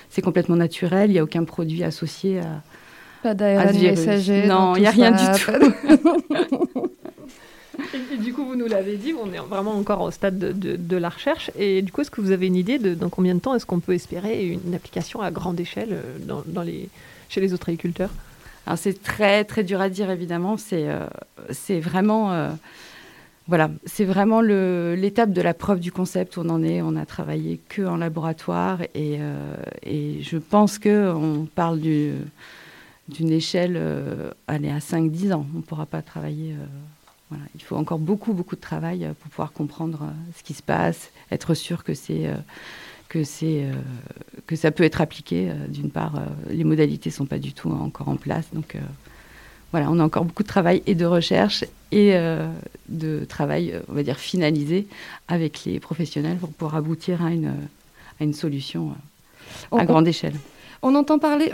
c'est 0.09 0.23
complètement 0.23 0.57
naturel. 0.57 1.11
Il 1.11 1.15
n'y 1.15 1.19
a 1.19 1.25
aucun 1.25 1.45
produit 1.45 1.85
associé 1.85 2.41
à. 2.41 2.63
Pas 3.23 3.35
d'ARN 3.35 3.79
messager. 3.79 4.47
Non, 4.47 4.77
il 4.77 4.81
n'y 4.81 4.87
a 4.87 4.91
rien 4.91 5.11
du 5.11 5.25
tout. 5.39 5.51
Et, 8.13 8.19
du 8.19 8.33
coup, 8.33 8.45
vous 8.45 8.57
nous 8.57 8.67
l'avez 8.67 8.97
dit, 8.97 9.15
on 9.15 9.33
est 9.33 9.39
vraiment 9.39 9.73
encore 9.73 10.03
au 10.03 10.11
stade 10.11 10.39
de, 10.39 10.77
de, 10.77 10.97
la 10.97 11.09
recherche. 11.09 11.51
Et 11.59 11.83
du 11.83 11.93
coup, 11.93 12.03
est-ce 12.03 12.11
que 12.11 12.21
vous 12.21 12.31
avez 12.31 12.47
une 12.47 12.57
idée 12.57 12.79
de 12.79 12.95
dans 12.95 13.09
combien 13.09 13.35
de 13.35 13.41
temps 13.41 13.55
est-ce 13.55 13.67
qu'on 13.67 13.81
peut 13.81 13.95
espérer 13.95 14.47
une 14.47 14.75
application 14.75 15.23
à 15.23 15.31
grande 15.31 15.59
échelle 15.59 15.99
dans, 16.21 16.43
dans 16.47 16.63
les, 16.63 16.89
chez 17.29 17.41
les 17.41 17.53
autres 17.55 17.69
agriculteurs? 17.69 18.11
C'est 18.77 19.03
très 19.03 19.45
très 19.45 19.65
dur 19.65 19.81
à 19.81 19.89
dire 19.89 20.11
évidemment. 20.11 20.57
C'est 20.57 20.89
euh, 20.89 21.07
c'est 21.51 21.81
vraiment 21.81 22.33
euh, 22.33 22.51
voilà, 23.49 23.71
c'est 23.85 24.05
vraiment 24.05 24.41
l'étape 24.41 25.33
de 25.33 25.43
la 25.43 25.55
preuve 25.55 25.81
du 25.81 25.91
concept 25.91 26.39
on 26.39 26.49
en 26.49 26.63
est. 26.63 26.83
On 26.83 26.97
a 26.97 27.07
travaillé 27.07 27.61
que 27.69 27.83
en 27.83 27.97
laboratoire 27.97 28.83
et, 28.95 29.19
euh, 29.21 29.57
et 29.83 30.23
je 30.23 30.39
pense 30.39 30.79
que 30.79 31.13
on 31.13 31.47
parle 31.47 31.81
d'une 31.81 33.31
échelle 33.31 33.81
aller 34.47 34.71
à 34.71 34.79
5-10 34.79 35.33
ans. 35.33 35.47
On 35.55 35.59
ne 35.59 35.63
pourra 35.63 35.87
pas 35.87 36.03
travailler. 36.03 36.55
voilà. 37.29 37.45
Il 37.57 37.63
faut 37.63 37.77
encore 37.77 37.99
beaucoup 37.99 38.35
beaucoup 38.35 38.57
de 38.57 38.61
travail 38.61 39.09
pour 39.21 39.31
pouvoir 39.31 39.53
comprendre 39.53 40.13
ce 40.37 40.45
qui 40.45 40.55
se 40.55 40.63
passe, 40.63 41.11
être 41.33 41.55
sûr 41.55 41.83
que 41.83 41.95
c'est 41.95 42.31
que, 43.09 43.25
c'est, 43.25 43.67
que 44.51 44.57
ça 44.57 44.73
peut 44.73 44.83
être 44.83 45.01
appliqué. 45.01 45.49
Euh, 45.49 45.69
d'une 45.69 45.91
part, 45.91 46.17
euh, 46.17 46.27
les 46.51 46.65
modalités 46.65 47.11
ne 47.11 47.15
sont 47.15 47.25
pas 47.25 47.39
du 47.39 47.53
tout 47.53 47.71
encore 47.71 48.09
en 48.09 48.17
place. 48.17 48.47
Donc 48.53 48.77
voilà, 49.71 49.89
on 49.89 50.01
a 50.01 50.05
encore 50.05 50.25
beaucoup 50.25 50.43
de 50.43 50.49
travail 50.49 50.83
et 50.87 50.97
de 50.97 51.07
recherche 51.07 51.65
et 51.93 52.17
de 52.89 53.25
travail, 53.29 53.75
on 53.89 53.95
va 53.95 54.03
dire, 54.03 54.19
finalisé 54.19 54.89
avec 55.29 55.65
les 55.65 55.79
professionnels 55.79 56.39
pour 56.39 56.49
pouvoir 56.51 56.75
aboutir 56.75 57.25
à 57.25 57.31
une, 57.31 57.53
à 58.21 58.25
une 58.25 58.35
solution 58.35 58.95
à 59.71 59.85
grande 59.85 60.09
échelle. 60.09 60.35
On 60.83 60.95
entend, 60.95 61.19
parler, 61.19 61.53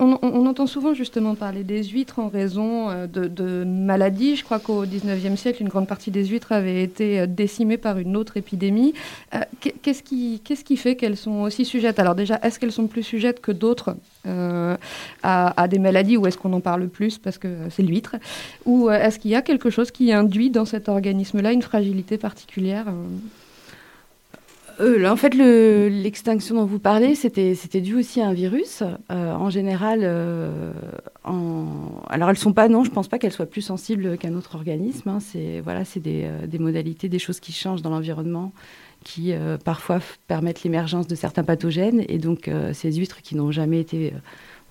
souvent 0.67 0.95
justement 0.95 1.35
parler 1.35 1.65
des 1.65 1.83
huîtres 1.83 2.21
en 2.21 2.29
raison 2.29 2.91
euh, 2.91 3.07
de, 3.09 3.65
maladies. 3.65 4.37
Je 4.37 4.45
crois 4.45 4.61
qu'au 4.61 4.83
XIXe 4.83 5.39
siècle, 5.39 5.63
une 5.63 5.69
grande 5.69 5.89
partie 5.89 6.13
des 6.13 6.25
huîtres 6.27 6.53
avait 6.53 6.85
été 6.85 7.21
euh, 7.21 7.27
décimée 7.27 7.77
par 7.77 7.99
une 7.99 8.17
autre 8.17 8.37
épidémie. 8.37 8.95
Euh, 9.35 9.41
qu'est-ce 9.83 10.05
qui, 10.05 10.41
qui, 10.41 10.77
fait 10.77 10.95
qu'elles 10.95 11.17
sont 11.17 11.41
aussi 11.41 11.65
sujettes? 11.65 11.99
Alors 11.99 12.15
déjà, 12.15 12.39
est-ce 12.45 12.61
qu'elles 12.61 12.71
sont 12.71 12.87
plus 12.87 13.03
sujettes 13.03 13.41
que 13.41 13.51
d'autres 13.51 13.97
à, 15.23 15.69
des 15.69 15.79
maladies 15.79 16.17
ou 16.17 16.27
est-ce 16.27 16.39
qu'on 16.39 16.53
en 16.53 16.61
parle 16.61 16.89
plus 16.89 17.19
parce 17.19 17.39
que 17.39 17.49
c'est 17.71 17.83
l'huître? 17.83 18.17
Ou 18.65 18.91
est-ce 18.91 19.19
qu'il 19.19 19.31
y 19.33 19.37
a 19.37 19.43
quelque 19.43 19.71
chose 19.71 19.91
qui 19.91 20.13
induit 20.13 20.51
dans 20.51 20.65
cet 20.65 20.89
organisme-là 20.89 21.53
une 21.53 21.63
fragilité 21.63 22.19
particulière 22.19 22.87
euh, 24.81 25.09
en 25.09 25.17
fait, 25.17 25.35
l'extinction 25.35 26.57
dont 26.57 26.65
vous 26.65 26.79
parlez, 26.79 27.15
c'était 27.15 27.81
dû 27.81 27.95
aussi 27.95 28.21
à 28.21 28.29
un 28.29 28.33
virus. 28.33 28.83
Euh, 29.11 29.33
en 29.35 29.51
général, 29.51 30.01
euh, 30.03 30.73
alors 31.25 32.31
elles 32.31 32.39
sont 32.39 32.53
pas, 32.53 32.69
non, 32.69 32.85
je 32.85 32.91
pense 32.91 33.09
pas 33.09 33.19
qu'elles 33.19 33.33
soient 33.33 33.47
plus 33.47 33.63
sensibles 33.63 34.19
qu'un 34.19 34.35
autre 34.35 34.55
organisme. 34.55 35.09
Hein. 35.09 35.19
C'est 35.21 35.61
voilà, 35.61 35.85
c'est 35.85 36.01
des, 36.01 36.29
modalités, 36.59 37.09
des 37.09 37.19
choses 37.19 37.41
qui 37.41 37.53
changent 37.53 37.83
dans 37.83 37.91
l'environnement, 37.91 38.53
qui 39.05 39.33
parfois 39.65 40.01
permettent 40.27 40.63
l'émergence 40.63 41.07
de 41.07 41.15
certains 41.15 41.45
pathogènes. 41.45 42.05
Et 42.09 42.19
donc, 42.19 42.51
ces 42.73 42.93
huîtres 42.93 43.23
qui 43.23 43.37
n'ont 43.37 43.53
jamais 43.53 43.81
été 43.81 44.13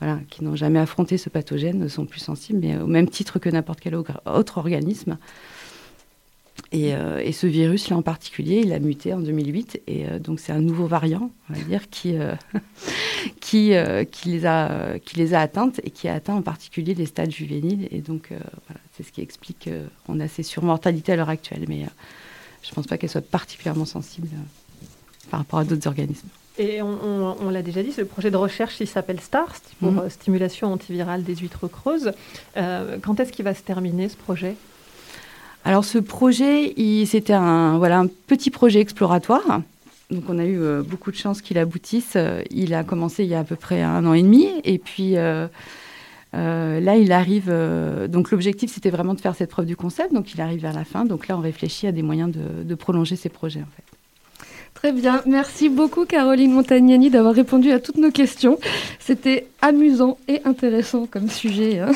voilà, 0.02 0.20
qui 0.30 0.44
n'ont 0.44 0.56
jamais 0.56 0.80
affronté 0.80 1.18
ce 1.18 1.30
pathogène 1.30 1.88
sont 1.88 2.06
plus 2.06 2.20
sensibles, 2.20 2.60
mais 2.60 2.78
au 2.78 2.88
même 2.88 3.10
titre 3.10 3.40
que 3.40 3.50
n'importe 3.50 3.80
quel 3.80 3.96
autre 3.96 4.58
organisme. 4.58 5.18
Euh, 6.74 7.20
et, 7.20 7.32
ce 7.32 7.48
virus-là 7.48 7.98
en 7.98 8.02
particulier, 8.02 8.62
il 8.64 8.74
a 8.74 8.80
muté 8.80 9.14
en 9.14 9.20
2008. 9.20 9.82
Et 9.88 10.08
euh, 10.08 10.20
donc, 10.20 10.40
c'est 10.40 10.52
un 10.52 10.62
nouveau 10.62 10.88
variant, 10.88 11.32
on 11.50 11.54
va 11.54 11.60
dire, 11.62 11.90
qui, 11.90 12.18
euh, 12.18 12.34
qui, 13.40 13.74
qui, 14.12 14.30
les 14.30 14.46
a, 14.46 15.00
qui 15.00 15.18
les 15.18 15.34
a 15.34 15.42
atteintes 15.42 15.80
et 15.84 15.90
qui 15.90 16.08
a 16.08 16.14
atteint 16.14 16.36
en 16.36 16.42
particulier 16.42 16.94
les 16.94 17.06
stades 17.06 17.32
juvéniles. 17.32 17.88
Et 17.92 18.00
donc, 18.00 18.30
voilà, 18.30 18.82
c'est 18.96 19.04
ce 19.04 19.12
qui 19.12 19.22
explique 19.22 19.70
qu'on 20.06 20.20
a 20.20 20.28
ces 20.28 20.44
surmortalités 20.44 21.14
à 21.14 21.16
l'heure 21.16 21.30
actuelle. 21.30 21.66
Mais 21.68 21.86
je 22.62 22.70
ne 22.70 22.76
pense 22.76 22.88
pas 22.88 22.98
qu'elles 22.98 23.10
soient 23.10 23.22
particulièrement 23.22 23.86
sensibles 23.86 24.30
par 25.30 25.40
rapport 25.40 25.60
à 25.60 25.66
d'autres 25.66 25.88
organismes. 25.88 26.28
Et 26.58 26.82
on, 26.82 27.50
l'a 27.50 27.62
déjà 27.62 27.84
dit, 27.84 27.94
le 27.98 28.06
projet 28.06 28.32
de 28.32 28.38
recherche 28.38 28.78
qui 28.78 28.88
s'appelle 28.88 29.20
STAR, 29.20 29.54
pour 29.82 29.92
mhm. 29.92 30.10
stimulation 30.10 30.72
antivirale 30.72 31.24
des 31.24 31.36
huîtres 31.36 31.68
creuses. 31.68 32.12
quand 32.56 33.20
est-ce 33.20 33.32
qu'il 33.32 33.44
va 33.46 33.54
se 33.54 33.62
terminer 33.62 34.10
ce 34.10 34.16
projet? 34.16 34.56
Alors 35.66 35.84
ce 35.84 35.98
projet, 35.98 36.76
c'était 37.06 37.34
un, 37.34 37.80
voilà, 37.80 37.98
un 37.98 38.08
petit 38.28 38.52
projet 38.52 38.80
exploratoire. 38.80 39.62
Donc 40.12 40.24
on 40.30 40.38
a 40.38 40.46
eu 40.46 40.62
euh, 40.62 40.84
beaucoup 40.84 41.10
de 41.10 41.16
chance 41.16 41.42
qu'il 41.42 41.58
aboutisse. 41.58 42.14
Euh, 42.16 42.44
il 42.52 42.76
a 42.76 42.84
commencé 42.84 43.24
il 43.24 43.30
y 43.30 43.34
a 43.34 43.40
à 43.40 43.44
peu 43.44 43.56
près 43.56 43.82
un 43.82 44.06
an 44.06 44.14
et 44.14 44.22
demi. 44.22 44.48
Et 44.64 44.78
puis 44.78 45.18
euh, 45.18 45.48
là, 46.32 46.96
il 46.98 47.12
arrive... 47.12 47.52
donc 48.10 48.30
l'objectif, 48.30 48.72
c'était 48.72 48.92
vraiment 48.92 49.16
de 49.16 49.22
faire 49.22 49.36
cette 49.36 49.50
preuve 49.50 49.66
du 49.66 49.76
concept. 49.76 50.14
Donc 50.14 50.36
il 50.36 50.42
arrive 50.42 50.62
vers 50.62 50.74
la 50.74 50.86
fin. 50.86 51.04
Donc 51.04 51.28
là, 51.28 51.36
on 51.36 51.42
réfléchit 51.42 51.88
à 51.88 51.92
des 51.92 52.04
moyens 52.04 52.32
de, 52.32 52.64
de 52.64 52.76
prolonger 52.76 53.16
ces 53.16 53.30
projets 53.30 53.62
en 53.62 53.76
fait. 53.76 53.95
Très 54.76 54.92
bien. 54.92 55.22
Merci 55.26 55.70
beaucoup, 55.70 56.06
Caroline 56.06 56.52
Montagnani, 56.52 57.10
d'avoir 57.10 57.34
répondu 57.34 57.72
à 57.72 57.80
toutes 57.80 57.98
nos 57.98 58.12
questions. 58.12 58.60
C'était 59.00 59.48
amusant 59.62 60.18
et 60.28 60.42
intéressant 60.46 61.08
comme 61.08 61.30
sujet. 61.30 61.80
Hein. 61.80 61.92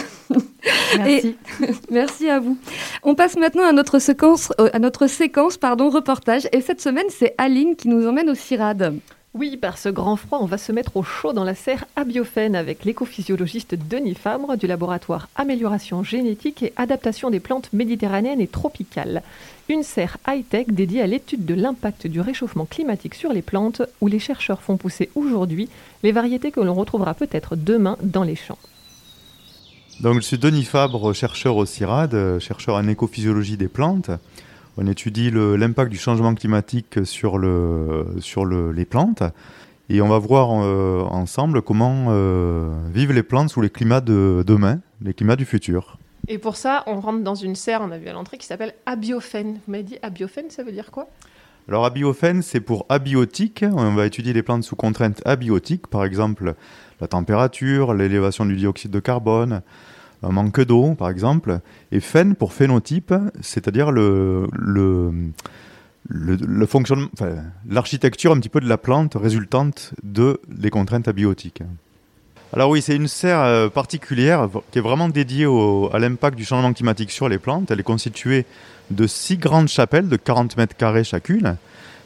Merci. 0.97 1.35
merci 1.91 2.29
à 2.29 2.39
vous. 2.39 2.57
On 3.03 3.13
passe 3.13 3.37
maintenant 3.37 3.67
à 3.67 3.73
notre 3.73 3.99
séquence, 3.99 4.51
euh, 4.59 4.69
à 4.73 4.79
notre 4.79 5.07
séquence 5.07 5.57
pardon, 5.57 5.89
reportage. 5.89 6.47
Et 6.51 6.61
cette 6.61 6.81
semaine, 6.81 7.05
c'est 7.09 7.35
Aline 7.37 7.75
qui 7.75 7.89
nous 7.89 8.07
emmène 8.07 8.29
au 8.29 8.35
CIRAD. 8.35 8.95
Oui, 9.35 9.57
par 9.57 9.77
ce 9.77 9.89
grand 9.89 10.15
froid, 10.15 10.39
on 10.41 10.47
va 10.47 10.57
se 10.57 10.71
mettre 10.71 10.97
au 10.97 11.03
chaud 11.03 11.33
dans 11.33 11.43
la 11.43 11.53
serre 11.53 11.85
abiophène 11.95 12.55
avec 12.55 12.83
l'écophysiologiste 12.83 13.75
Denis 13.75 14.15
Fabre 14.15 14.57
du 14.57 14.65
laboratoire 14.65 15.29
Amélioration 15.35 16.03
génétique 16.03 16.63
et 16.63 16.73
adaptation 16.77 17.29
des 17.29 17.39
plantes 17.39 17.71
méditerranéennes 17.71 18.41
et 18.41 18.47
tropicales. 18.47 19.21
Une 19.69 19.83
serre 19.83 20.17
high-tech 20.27 20.69
dédiée 20.69 21.03
à 21.03 21.07
l'étude 21.07 21.45
de 21.45 21.53
l'impact 21.53 22.07
du 22.07 22.21
réchauffement 22.21 22.65
climatique 22.65 23.13
sur 23.13 23.31
les 23.31 23.43
plantes, 23.43 23.83
où 24.01 24.07
les 24.07 24.17
chercheurs 24.17 24.63
font 24.63 24.77
pousser 24.77 25.11
aujourd'hui 25.13 25.69
les 26.01 26.11
variétés 26.11 26.49
que 26.49 26.59
l'on 26.59 26.73
retrouvera 26.73 27.13
peut-être 27.13 27.55
demain 27.55 27.97
dans 28.01 28.23
les 28.23 28.35
champs. 28.35 28.57
Donc, 30.01 30.15
je 30.15 30.21
suis 30.21 30.39
Denis 30.39 30.63
Fabre, 30.63 31.13
chercheur 31.13 31.55
au 31.55 31.67
CIRAD, 31.67 32.39
chercheur 32.39 32.75
en 32.75 32.87
écophysiologie 32.87 33.57
des 33.57 33.67
plantes. 33.67 34.09
On 34.77 34.87
étudie 34.87 35.31
l'impact 35.31 35.91
du 35.91 35.97
changement 35.97 36.33
climatique 36.35 36.99
sur, 37.03 37.37
le, 37.37 38.05
sur 38.19 38.45
le, 38.45 38.71
les 38.71 38.85
plantes. 38.85 39.23
Et 39.89 40.01
on 40.01 40.07
va 40.07 40.19
voir 40.19 40.51
euh, 40.51 41.01
ensemble 41.09 41.63
comment 41.63 42.07
euh, 42.09 42.69
vivent 42.93 43.11
les 43.11 43.23
plantes 43.23 43.49
sous 43.49 43.61
les 43.61 43.71
climats 43.71 44.01
de 44.01 44.43
demain, 44.45 44.79
les 45.01 45.13
climats 45.13 45.35
du 45.35 45.45
futur. 45.45 45.97
Et 46.27 46.37
pour 46.37 46.55
ça, 46.55 46.83
on 46.85 46.99
rentre 46.99 47.23
dans 47.23 47.33
une 47.33 47.55
serre, 47.55 47.81
on 47.81 47.89
a 47.89 47.97
vu 47.97 48.07
à 48.07 48.13
l'entrée, 48.13 48.37
qui 48.37 48.45
s'appelle 48.45 48.75
abiophène. 48.85 49.53
Vous 49.65 49.71
m'avez 49.71 49.83
dit 49.83 49.97
abiophène, 50.03 50.51
ça 50.51 50.63
veut 50.63 50.71
dire 50.71 50.91
quoi? 50.91 51.09
Alors 51.67 51.85
abiophène, 51.85 52.43
c'est 52.43 52.61
pour 52.61 52.85
abiotique. 52.89 53.65
On 53.71 53.95
va 53.95 54.05
étudier 54.05 54.33
les 54.33 54.43
plantes 54.43 54.63
sous 54.63 54.75
contraintes 54.75 55.21
abiotiques, 55.25 55.87
par 55.87 56.05
exemple 56.05 56.53
la 57.01 57.07
température, 57.07 57.93
l'élévation 57.93 58.45
du 58.45 58.55
dioxyde 58.55 58.91
de 58.91 58.99
carbone, 58.99 59.61
un 60.23 60.31
manque 60.31 60.61
d'eau, 60.61 60.95
par 60.95 61.09
exemple, 61.09 61.59
et 61.91 61.99
phène 61.99 62.35
pour 62.35 62.53
phénotype, 62.53 63.13
c'est-à-dire 63.41 63.91
le, 63.91 64.47
le, 64.53 65.11
le, 66.07 66.65
fonctionnement, 66.65 67.07
l'architecture 67.69 68.31
un 68.31 68.39
petit 68.39 68.49
peu 68.49 68.59
de 68.59 68.67
la 68.67 68.77
plante 68.77 69.15
résultante 69.15 69.93
de 70.03 70.39
les 70.49 70.69
contraintes 70.69 71.07
abiotiques. 71.07 71.63
Alors 72.51 72.71
oui, 72.71 72.81
c'est 72.81 72.95
une 72.95 73.07
serre 73.07 73.41
euh, 73.41 73.69
particulière 73.69 74.49
qui 74.71 74.79
est 74.79 74.81
vraiment 74.81 75.07
dédiée 75.07 75.45
à 75.45 75.99
l'impact 75.99 76.35
du 76.35 76.45
changement 76.45 76.73
climatique 76.73 77.11
sur 77.11 77.29
les 77.29 77.37
plantes. 77.37 77.69
Elle 77.69 77.79
est 77.79 77.83
constituée 77.83 78.45
de 78.89 79.05
six 79.05 79.37
grandes 79.37 79.67
chapelles 79.67 80.09
de 80.09 80.15
40 80.15 80.57
mètres 80.57 80.75
carrés 80.75 81.03
chacune. 81.03 81.57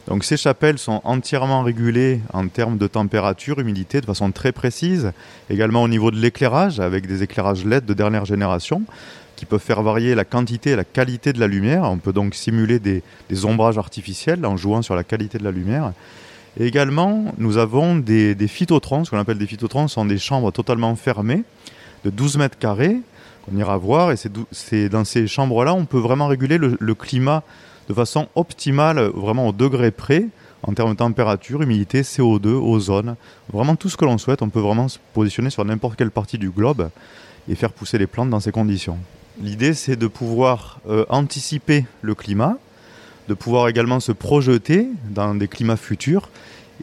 Donc 0.07 0.25
ces 0.25 0.35
chapelles 0.35 0.77
sont 0.77 1.01
entièrement 1.05 1.63
régulées 1.63 2.19
en 2.33 2.47
termes 2.47 2.77
de 2.77 2.87
température, 2.87 3.59
humidité 3.59 4.01
de 4.01 4.05
façon 4.05 4.31
très 4.31 4.51
précise, 4.51 5.13
également 5.49 5.81
au 5.81 5.87
niveau 5.87 6.11
de 6.11 6.17
l'éclairage 6.17 6.79
avec 6.79 7.07
des 7.07 7.23
éclairages 7.23 7.65
LED 7.65 7.85
de 7.85 7.93
dernière 7.93 8.25
génération 8.25 8.83
qui 9.35 9.45
peuvent 9.45 9.61
faire 9.61 9.81
varier 9.81 10.13
la 10.13 10.25
quantité 10.25 10.71
et 10.71 10.75
la 10.75 10.83
qualité 10.83 11.33
de 11.33 11.39
la 11.39 11.47
lumière. 11.47 11.83
On 11.83 11.97
peut 11.97 12.13
donc 12.13 12.35
simuler 12.35 12.79
des, 12.79 13.01
ombrages 13.45 13.77
artificiels 13.77 14.45
en 14.45 14.57
jouant 14.57 14.81
sur 14.81 14.95
la 14.95 15.03
qualité 15.03 15.37
de 15.37 15.43
la 15.43 15.51
lumière. 15.51 15.93
Et 16.59 16.67
également, 16.67 17.33
nous 17.37 17.57
avons 17.57 17.95
des, 17.95 18.35
phytotrons. 18.47 19.05
Ce 19.05 19.09
qu'on 19.09 19.17
appelle 19.17 19.39
des 19.39 19.47
phytotrons 19.47 19.87
sont 19.87 20.05
des 20.05 20.19
chambres 20.19 20.51
totalement 20.51 20.95
fermées 20.95 21.43
de 22.05 22.09
12 22.09 22.37
mètres 22.37 22.59
carrés 22.59 22.97
qu'on 23.45 23.57
ira 23.57 23.77
voir. 23.77 24.11
Et 24.11 24.15
c'est 24.51 24.89
dans 24.89 25.03
ces 25.03 25.27
chambres-là, 25.27 25.73
on 25.73 25.85
peut 25.85 25.97
vraiment 25.97 26.27
réguler 26.27 26.57
le, 26.57 26.77
le, 26.79 26.95
climat 26.95 27.43
de 27.87 27.93
façon 27.93 28.27
optimale, 28.35 28.99
vraiment 29.13 29.47
au 29.47 29.51
degré 29.51 29.91
près, 29.91 30.27
en 30.63 30.73
termes 30.73 30.91
de 30.91 30.97
température, 30.97 31.61
humidité, 31.61 32.01
CO2, 32.01 32.47
ozone. 32.47 33.15
Vraiment 33.51 33.75
tout 33.75 33.89
ce 33.89 33.97
que 33.97 34.05
l'on 34.05 34.17
souhaite. 34.17 34.41
On 34.41 34.49
peut 34.49 34.61
vraiment 34.61 34.87
se 34.87 34.97
positionner 35.13 35.49
sur 35.49 35.63
n'importe 35.65 35.97
quelle 35.97 36.11
partie 36.11 36.37
du 36.37 36.49
globe 36.49 36.89
et 37.49 37.55
faire 37.55 37.71
pousser 37.71 37.97
les 37.97 38.07
plantes 38.07 38.29
dans 38.29 38.39
ces 38.39 38.51
conditions. 38.51 38.97
L'idée, 39.41 39.73
c'est 39.73 39.95
de 39.95 40.07
pouvoir 40.07 40.79
euh, 40.87 41.05
anticiper 41.09 41.85
le 42.01 42.15
climat, 42.15 42.57
de 43.27 43.33
pouvoir 43.33 43.67
également 43.67 43.99
se 43.99 44.11
projeter 44.11 44.87
dans 45.09 45.35
des 45.35 45.47
climats 45.47 45.77
futurs 45.77 46.29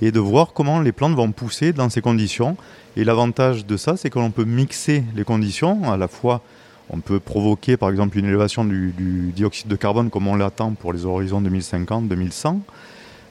et 0.02 0.10
de 0.10 0.20
voir 0.20 0.52
comment 0.52 0.80
les 0.80 0.92
plantes 0.92 1.14
vont 1.14 1.32
pousser 1.32 1.72
dans 1.72 1.88
ces 1.88 2.00
conditions. 2.00 2.56
Et 2.96 3.04
l'avantage 3.04 3.66
de 3.66 3.76
ça, 3.76 3.96
c'est 3.96 4.10
que 4.10 4.18
l'on 4.18 4.30
peut 4.30 4.44
mixer 4.44 5.04
les 5.14 5.24
conditions. 5.24 5.90
À 5.90 5.96
la 5.96 6.08
fois, 6.08 6.42
on 6.92 7.00
peut 7.00 7.20
provoquer 7.20 7.76
par 7.76 7.90
exemple 7.90 8.18
une 8.18 8.26
élévation 8.26 8.64
du, 8.64 9.32
dioxyde 9.34 9.68
de 9.68 9.76
carbone 9.76 10.10
comme 10.10 10.26
on 10.26 10.36
l'attend 10.36 10.72
pour 10.74 10.92
les 10.92 11.04
horizons 11.04 11.40
2050-2100. 11.42 12.60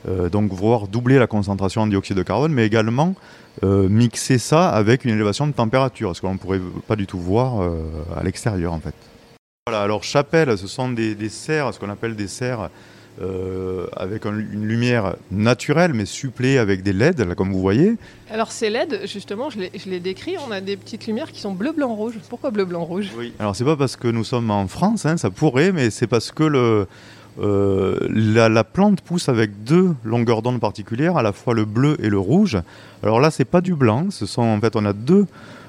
Euh, 0.07 0.29
donc 0.29 0.51
voir 0.53 0.87
doubler 0.87 1.19
la 1.19 1.27
concentration 1.27 1.81
en 1.81 1.87
dioxyde 1.87 2.15
de 2.15 2.23
carbone, 2.23 2.53
mais 2.53 2.65
également 2.65 3.15
euh, 3.63 3.89
mixer 3.89 4.37
ça 4.37 4.69
avec 4.69 5.03
une 5.03 5.11
élévation 5.11 5.45
de 5.45 5.51
température, 5.51 6.15
ce 6.15 6.21
qu'on 6.21 6.33
ne 6.33 6.37
pourrait 6.37 6.61
pas 6.87 6.95
du 6.95 7.05
tout 7.05 7.19
voir 7.19 7.61
euh, 7.61 7.81
à 8.15 8.23
l'extérieur 8.23 8.71
en 8.71 8.79
fait. 8.79 8.95
Voilà, 9.67 9.83
alors 9.83 10.03
chapelle, 10.03 10.57
ce 10.57 10.67
sont 10.67 10.89
des 10.89 11.29
serres, 11.29 11.73
ce 11.73 11.79
qu'on 11.79 11.89
appelle 11.89 12.15
des 12.15 12.29
serres 12.29 12.69
euh, 13.21 13.87
avec 13.95 14.25
un, 14.25 14.37
une 14.37 14.65
lumière 14.65 15.15
naturelle 15.31 15.93
mais 15.93 16.05
supplée 16.05 16.57
avec 16.57 16.83
des 16.83 16.93
LED, 16.93 17.19
là, 17.19 17.35
comme 17.35 17.51
vous 17.51 17.61
voyez. 17.61 17.95
Alors 18.31 18.51
ces 18.51 18.69
LED, 18.69 19.01
justement, 19.05 19.49
je 19.49 19.59
les 19.89 19.99
décris, 19.99 20.35
on 20.47 20.51
a 20.51 20.61
des 20.61 20.77
petites 20.77 21.05
lumières 21.07 21.31
qui 21.31 21.41
sont 21.41 21.51
bleu, 21.51 21.71
blanc, 21.71 21.93
rouge. 21.93 22.13
Pourquoi 22.29 22.51
bleu, 22.51 22.65
blanc, 22.65 22.83
rouge? 22.83 23.11
Oui. 23.17 23.33
Alors 23.39 23.55
c'est 23.55 23.65
pas 23.65 23.75
parce 23.75 23.95
que 23.95 24.07
nous 24.07 24.23
sommes 24.23 24.51
en 24.51 24.67
France, 24.67 25.05
hein, 25.05 25.17
ça 25.17 25.29
pourrait, 25.29 25.71
mais 25.71 25.89
c'est 25.89 26.07
parce 26.07 26.31
que 26.31 26.43
le, 26.43 26.87
euh, 27.39 27.97
la, 28.09 28.49
la, 28.49 28.63
plante 28.63 29.01
pousse 29.01 29.29
avec 29.29 29.63
deux 29.63 29.95
longueurs 30.03 30.41
d'onde 30.41 30.59
particulières, 30.59 31.17
à 31.17 31.23
la 31.23 31.31
fois 31.31 31.53
le 31.53 31.65
bleu 31.65 31.97
et 32.03 32.09
le 32.09 32.19
rouge. 32.19 32.57
Alors 33.03 33.19
là, 33.19 33.31
c'est 33.31 33.45
pas 33.45 33.61
du 33.61 33.75
blanc, 33.75 34.07
ce 34.11 34.25
sont 34.25 34.41
en 34.41 34.59
fait, 34.59 34.75
on 34.75 34.85
a 34.85 34.93
deux, 34.93 35.25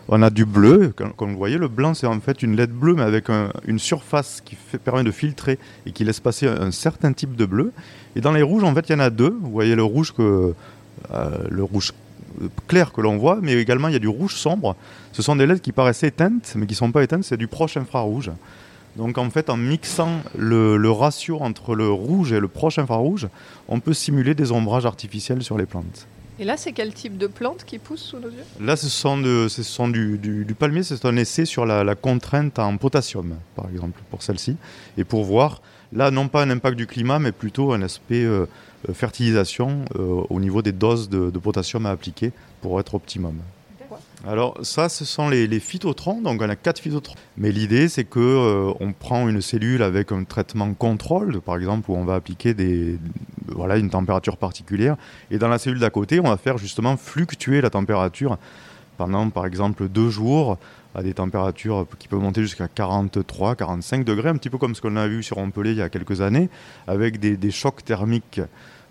on 0.09 0.23
a 0.23 0.31
du 0.31 0.45
bleu, 0.45 0.93
comme, 0.95 1.13
comme 1.13 1.33
vous 1.33 1.39
voyez, 1.39 1.59
le 1.59 1.69
blanc 1.69 1.95
c'est 1.95 2.07
en 2.07 2.21
fait 2.21 2.43
une 2.43 2.57
LED 2.57 2.71
bleue, 2.71 2.95
mais 2.95 3.03
avec 3.03 3.31
un, 3.31 3.51
une 3.67 3.79
surface 3.79 4.43
qui 4.45 4.57
permet 4.85 5.05
de 5.05 5.11
filtrer 5.11 5.59
et 5.87 5.93
qui 5.93 6.05
laisse 6.05 6.21
passer 6.21 6.47
un, 6.47 6.71
certain 6.71 7.13
type 7.13 7.37
de 7.37 7.47
bleu. 7.47 7.73
Et 8.17 8.21
dans 8.21 8.33
les 8.33 8.43
rouges, 8.43 8.65
en 8.65 8.75
fait, 8.75 8.89
il 8.89 8.93
y 8.93 8.95
en 8.97 9.01
a 9.01 9.11
deux. 9.11 9.37
Vous 9.41 9.51
voyez 9.51 9.77
le 9.77 9.85
rouge 9.85 10.13
que 10.13 10.55
euh, 11.13 11.39
le 11.49 11.63
rouge 11.63 11.93
clair 12.67 12.93
que 12.93 13.01
l'on 13.01 13.19
voit, 13.19 13.39
mais 13.43 13.55
également 13.55 13.89
il 13.89 13.93
y 13.93 13.97
a 13.97 14.01
du 14.01 14.09
rouge 14.09 14.35
sombre. 14.35 14.77
Ce 15.13 15.23
sont 15.23 15.37
des 15.37 15.47
LED 15.47 15.61
qui 15.61 15.73
paraissent 15.73 16.03
éteintes, 16.03 16.53
mais 16.57 16.67
qui 16.67 16.73
ne 16.73 16.77
sont 16.77 16.93
pas 16.93 17.03
éteintes, 17.03 17.25
c'est 17.25 17.37
du 17.37 17.49
proche 17.49 17.77
infrarouge. 17.77 18.31
Donc 18.97 19.19
en 19.19 19.31
fait, 19.31 19.51
en 19.51 19.57
mixant 19.57 20.21
le, 20.37 20.91
ratio 20.91 21.39
entre 21.41 21.75
le 21.75 21.89
rouge 21.91 22.33
et 22.33 22.41
le 22.41 22.49
proche 22.49 22.79
infrarouge, 22.79 23.29
on 23.69 23.81
peut 23.81 23.95
simuler 23.95 24.35
des 24.35 24.53
ombrages 24.53 24.87
artificiels 24.87 25.43
sur 25.43 25.57
les 25.57 25.67
plantes. 25.67 26.07
Et 26.40 26.44
là, 26.44 26.57
c'est 26.57 26.72
quel 26.72 26.94
type 26.94 27.18
de 27.18 27.26
plante 27.26 27.64
qui 27.66 27.79
pousse 27.79 28.00
sous 28.00 28.18
nos 28.18 28.31
yeux 28.31 28.44
Là, 28.62 28.74
ce 28.74 28.88
sont, 28.88 29.18
du, 29.18 30.57
palmier, 30.59 30.83
c'est 30.83 31.05
un 31.05 31.14
essai 31.18 31.44
sur 31.44 31.66
la, 31.66 31.85
la, 31.85 31.94
contrainte 31.94 32.59
en 32.59 32.79
potassium, 32.79 33.35
par 33.55 33.68
exemple, 33.68 34.00
pour 34.09 34.22
celle-ci, 34.22 34.57
et 34.96 35.05
pour 35.05 35.24
voir, 35.24 35.61
là, 35.92 36.11
non 36.11 36.29
pas 36.29 36.42
un 36.42 36.48
impact 36.48 36.79
du 36.79 36.87
climat, 36.87 37.18
mais 37.18 37.33
plutôt 37.33 37.74
un 37.74 37.83
aspect 37.83 38.24
euh, 38.24 38.46
fertilisation 38.94 39.85
euh, 39.96 40.22
au 40.31 40.40
niveau 40.40 40.62
des 40.62 40.72
doses 40.72 41.11
de, 41.11 41.29
de 41.29 41.38
potassium 41.38 41.85
à 41.85 41.90
appliquer 41.90 42.33
pour 42.62 42.81
être 42.81 42.94
optimum. 42.94 43.35
Alors 44.27 44.59
ça, 44.63 44.91
ce 44.91 45.07
sont 45.07 45.31
les, 45.31 45.47
les, 45.47 45.61
phytotrons, 45.61 46.21
donc 46.21 46.43
on 46.43 46.49
a 46.49 46.57
quatre 46.57 46.79
phytotrons. 46.79 47.15
Mais 47.39 47.51
l'idée, 47.51 47.89
c'est 47.89 48.05
que 48.05 48.21
euh, 48.21 48.73
on 48.79 48.93
prend 48.93 49.27
une 49.29 49.41
cellule 49.41 49.83
avec 49.83 50.13
un 50.13 50.25
traitement 50.25 50.75
contrôle, 50.75 51.41
par 51.41 51.57
exemple, 51.57 51.91
où 51.91 51.97
on 51.97 52.05
va 52.05 52.17
appliquer 52.17 52.53
des, 52.53 52.99
voilà, 53.49 53.79
une 53.79 53.89
température 53.89 54.37
particulière, 54.37 54.97
et 55.31 55.39
dans 55.39 55.49
la 55.49 55.59
cellule 55.59 55.79
d'à 55.79 55.89
côté, 55.89 56.21
on 56.21 56.29
va 56.29 56.37
faire 56.37 56.59
justement 56.59 56.99
fluctuer 56.99 57.63
la 57.63 57.71
température 57.71 58.37
pendant, 58.99 59.31
par 59.31 59.47
exemple, 59.47 59.89
deux 59.89 60.11
jours 60.11 60.59
à 60.95 61.03
des 61.03 61.15
températures 61.15 61.87
qui 61.99 62.07
peuvent 62.07 62.21
monter 62.21 62.43
jusqu'à 62.43 62.69
43, 62.69 63.55
45 63.55 64.05
degrés, 64.05 64.29
un 64.29 64.37
petit 64.37 64.51
peu 64.51 64.59
comme 64.59 64.75
ce 64.75 64.83
qu'on 64.83 64.97
a 64.97 65.07
vu 65.07 65.23
sur 65.23 65.39
Montpellier 65.39 65.71
il 65.71 65.79
y 65.79 65.83
a 65.83 65.89
quelques 65.89 66.21
années, 66.21 66.51
avec 66.87 67.21
des, 67.21 67.39
des 67.39 67.51
chocs 67.51 67.83
thermiques 67.85 68.43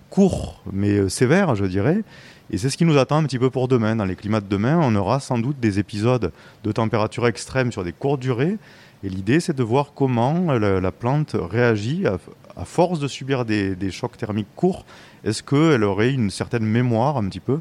courts 0.09 0.63
mais 0.71 1.07
sévères, 1.09 1.53
je 1.55 1.65
dirais. 1.65 2.01
Et 2.51 2.57
c'est 2.57 2.69
ce 2.69 2.77
qui 2.77 2.85
nous 2.85 2.97
attend 2.97 3.17
un 3.17 3.23
petit 3.23 3.39
peu 3.39 3.49
pour 3.49 3.67
demain. 3.67 3.95
Dans 3.95 4.05
les 4.05 4.15
climats 4.15 4.41
de 4.41 4.47
demain, 4.47 4.79
on 4.81 4.95
aura 4.95 5.19
sans 5.19 5.37
doute 5.37 5.59
des 5.59 5.77
épisodes 5.77 6.31
de 6.63 6.71
température 6.71 7.27
extrême 7.27 7.71
sur 7.71 7.83
des 7.83 7.91
courtes 7.93 8.19
durées. 8.19 8.57
Et 9.03 9.09
l'idée, 9.09 9.39
c'est 9.39 9.55
de 9.55 9.63
voir 9.63 9.93
comment 9.93 10.51
la, 10.51 10.81
la 10.81 10.91
plante 10.91 11.35
réagit 11.39 12.05
à, 12.05 12.17
force 12.65 12.99
de 12.99 13.07
subir 13.07 13.45
des, 13.45 13.75
des 13.75 13.91
chocs 13.91 14.17
thermiques 14.17 14.53
courts. 14.55 14.85
Est-ce 15.23 15.43
qu'elle 15.43 15.83
aurait 15.83 16.11
une 16.11 16.29
certaine 16.29 16.65
mémoire 16.65 17.15
un 17.17 17.29
petit 17.29 17.39
peu 17.39 17.59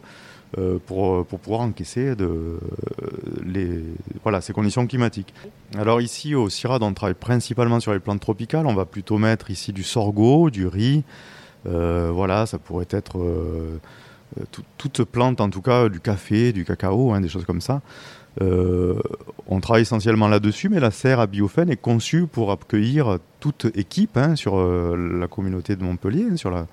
euh, 0.57 0.79
pour, 0.87 1.25
pour 1.27 1.39
pouvoir 1.39 1.61
encaisser 1.61 2.17
de, 2.17 2.25
euh, 2.25 2.59
les, 3.45 3.85
voilà, 4.25 4.41
ces 4.41 4.53
conditions 4.53 4.87
climatiques? 4.87 5.33
Alors 5.77 6.01
ici, 6.01 6.35
au 6.35 6.49
CIRAD, 6.49 6.83
on 6.83 6.95
travaille 6.95 7.15
principalement 7.15 7.79
sur 7.79 7.93
les 7.93 8.01
plantes 8.01 8.21
tropicales. 8.21 8.67
On 8.67 8.75
va 8.75 8.87
plutôt 8.87 9.19
mettre 9.19 9.51
ici 9.51 9.73
du 9.73 9.85
sorgho, 9.85 10.51
du 10.51 10.67
riz. 10.67 11.05
Euh, 11.67 12.11
voilà, 12.13 12.47
ça 12.47 12.59
pourrait 12.59 12.89
être 12.91 13.19
euh, 14.37 14.45
toute 14.77 15.05
plante, 15.05 15.41
en 15.41 15.51
tout 15.51 15.63
cas 15.63 15.89
du 15.89 16.01
café, 16.01 16.53
du 16.53 16.65
cacao, 16.65 17.13
hein, 17.13 17.21
des 17.21 17.29
choses 17.29 17.45
comme 17.45 17.61
ça. 17.61 17.81
Euh, 18.41 18.95
on 19.49 19.61
travaille 19.61 19.83
essentiellement 19.83 20.29
là-dessus, 20.29 20.69
mais 20.69 20.81
la 20.81 20.91
serre 20.91 21.19
à 21.19 21.27
biophène 21.27 21.71
est 21.71 21.81
conçue 21.81 22.27
pour 22.27 22.53
accueillir 22.53 23.19
toute 23.41 23.67
équipe 23.75 24.17
hein, 24.17 24.37
sur 24.37 24.57
euh, 24.57 24.97
la 25.19 25.27
communauté 25.27 25.77
de 25.77 25.83
Montpellier. 25.83 26.27
Hein. 26.45 26.67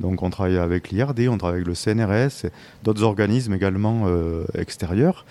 Donc 0.00 0.22
on 0.22 0.30
travaille 0.30 0.58
avec 0.58 0.90
l'IRD, 0.90 1.28
on 1.28 1.38
travaille 1.38 1.62
avec 1.62 1.68
le 1.68 1.74
CNRS, 1.74 2.50
d'autres 2.82 3.02
organismes 3.02 3.54
également 3.54 4.04
extérieurs. 4.54 5.24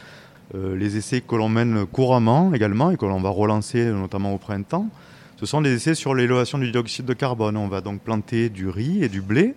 Les 0.55 0.97
essais 0.97 1.21
que 1.21 1.35
l'on 1.35 1.49
mène 1.49 1.85
couramment 1.85 2.51
également 2.51 2.89
et 2.89 2.97
que 2.97 3.05
l'on 3.05 3.21
va 3.21 3.29
relancer 3.29 3.85
notamment 3.85 4.33
au 4.33 4.39
printemps, 4.39 4.89
ce 5.38 5.45
sont 5.45 5.61
des 5.61 5.75
essais 5.75 5.93
sur 5.93 6.15
l'élévation 6.15 6.57
du 6.57 6.71
dioxyde 6.71 7.05
de 7.05 7.13
carbone. 7.13 7.57
On 7.57 7.67
va 7.67 7.81
donc 7.81 8.01
planter 8.01 8.49
du 8.49 8.67
riz 8.67 9.03
et 9.03 9.09
du 9.09 9.21
blé 9.21 9.53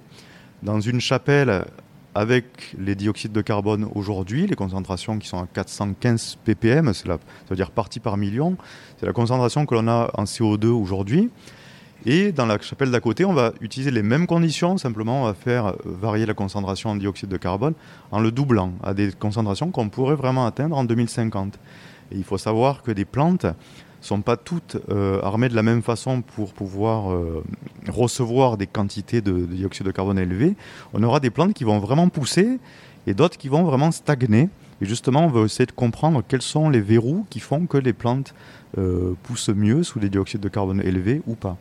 dans 0.62 0.80
une 0.80 1.00
chapelle 1.00 1.64
avec 2.18 2.74
les 2.76 2.96
dioxydes 2.96 3.30
de 3.30 3.40
carbone 3.42 3.88
aujourd'hui, 3.94 4.48
les 4.48 4.56
concentrations 4.56 5.20
qui 5.20 5.28
sont 5.28 5.38
à 5.38 5.46
415 5.46 6.38
ppm, 6.44 6.92
c'est 6.92 7.06
ça 7.06 7.18
veut 7.48 7.54
dire 7.54 7.70
partie 7.70 8.00
par 8.00 8.16
million, 8.16 8.56
c'est 8.98 9.06
la 9.06 9.12
concentration 9.12 9.66
que 9.66 9.74
l'on 9.76 9.86
a 9.86 10.10
en 10.14 10.24
CO2 10.24 10.66
aujourd'hui. 10.66 11.30
Et 12.06 12.32
dans 12.32 12.46
la 12.46 12.60
chapelle 12.60 12.90
d'à 12.90 12.98
côté, 12.98 13.24
on 13.24 13.34
va 13.34 13.52
utiliser 13.60 13.92
les 13.92 14.02
mêmes 14.02 14.26
conditions, 14.26 14.78
simplement 14.78 15.22
on 15.22 15.24
va 15.26 15.34
faire 15.34 15.74
varier 15.84 16.26
la 16.26 16.34
concentration 16.34 16.90
en 16.90 16.96
dioxyde 16.96 17.28
de 17.28 17.36
carbone 17.36 17.74
en 18.10 18.18
le 18.18 18.32
doublant 18.32 18.72
à 18.82 18.94
des 18.94 19.12
concentrations 19.12 19.70
qu'on 19.70 19.88
pourrait 19.88 20.16
vraiment 20.16 20.44
atteindre 20.44 20.76
en 20.76 20.82
2050. 20.82 21.54
Et 22.10 22.16
il 22.16 22.24
faut 22.24 22.38
savoir 22.38 22.82
que 22.82 22.90
des 22.90 23.04
plantes 23.04 23.46
sont 24.00 24.20
pas 24.20 24.36
toutes 24.36 24.76
euh, 24.90 25.20
armées 25.22 25.48
de 25.48 25.54
la 25.54 25.62
même 25.62 25.82
façon 25.82 26.22
pour 26.22 26.52
pouvoir 26.52 27.12
euh, 27.12 27.42
recevoir 27.88 28.56
des 28.56 28.66
quantités 28.66 29.20
de, 29.20 29.32
de, 29.32 29.46
dioxyde 29.46 29.86
de 29.86 29.90
carbone 29.90 30.18
élevées. 30.18 30.54
On 30.94 31.02
aura 31.02 31.20
des 31.20 31.30
plantes 31.30 31.54
qui 31.54 31.64
vont 31.64 31.78
vraiment 31.78 32.08
pousser 32.08 32.58
et 33.06 33.14
d'autres 33.14 33.36
qui 33.36 33.48
vont 33.48 33.64
vraiment 33.64 33.90
stagner. 33.90 34.48
Et 34.80 34.86
justement, 34.86 35.24
on 35.24 35.28
va 35.28 35.40
essayer 35.42 35.66
de 35.66 35.72
comprendre 35.72 36.22
quels 36.26 36.42
sont 36.42 36.70
les 36.70 36.80
verrous 36.80 37.26
qui 37.30 37.40
font 37.40 37.66
que 37.66 37.78
les 37.78 37.92
plantes 37.92 38.34
euh, 38.76 39.14
poussent 39.24 39.48
mieux 39.48 39.82
sous 39.82 39.98
des 39.98 40.08
dioxydes 40.08 40.40
de 40.40 40.48
carbone 40.48 40.80
élevés 40.84 41.22
ou 41.26 41.34
pas. 41.34 41.56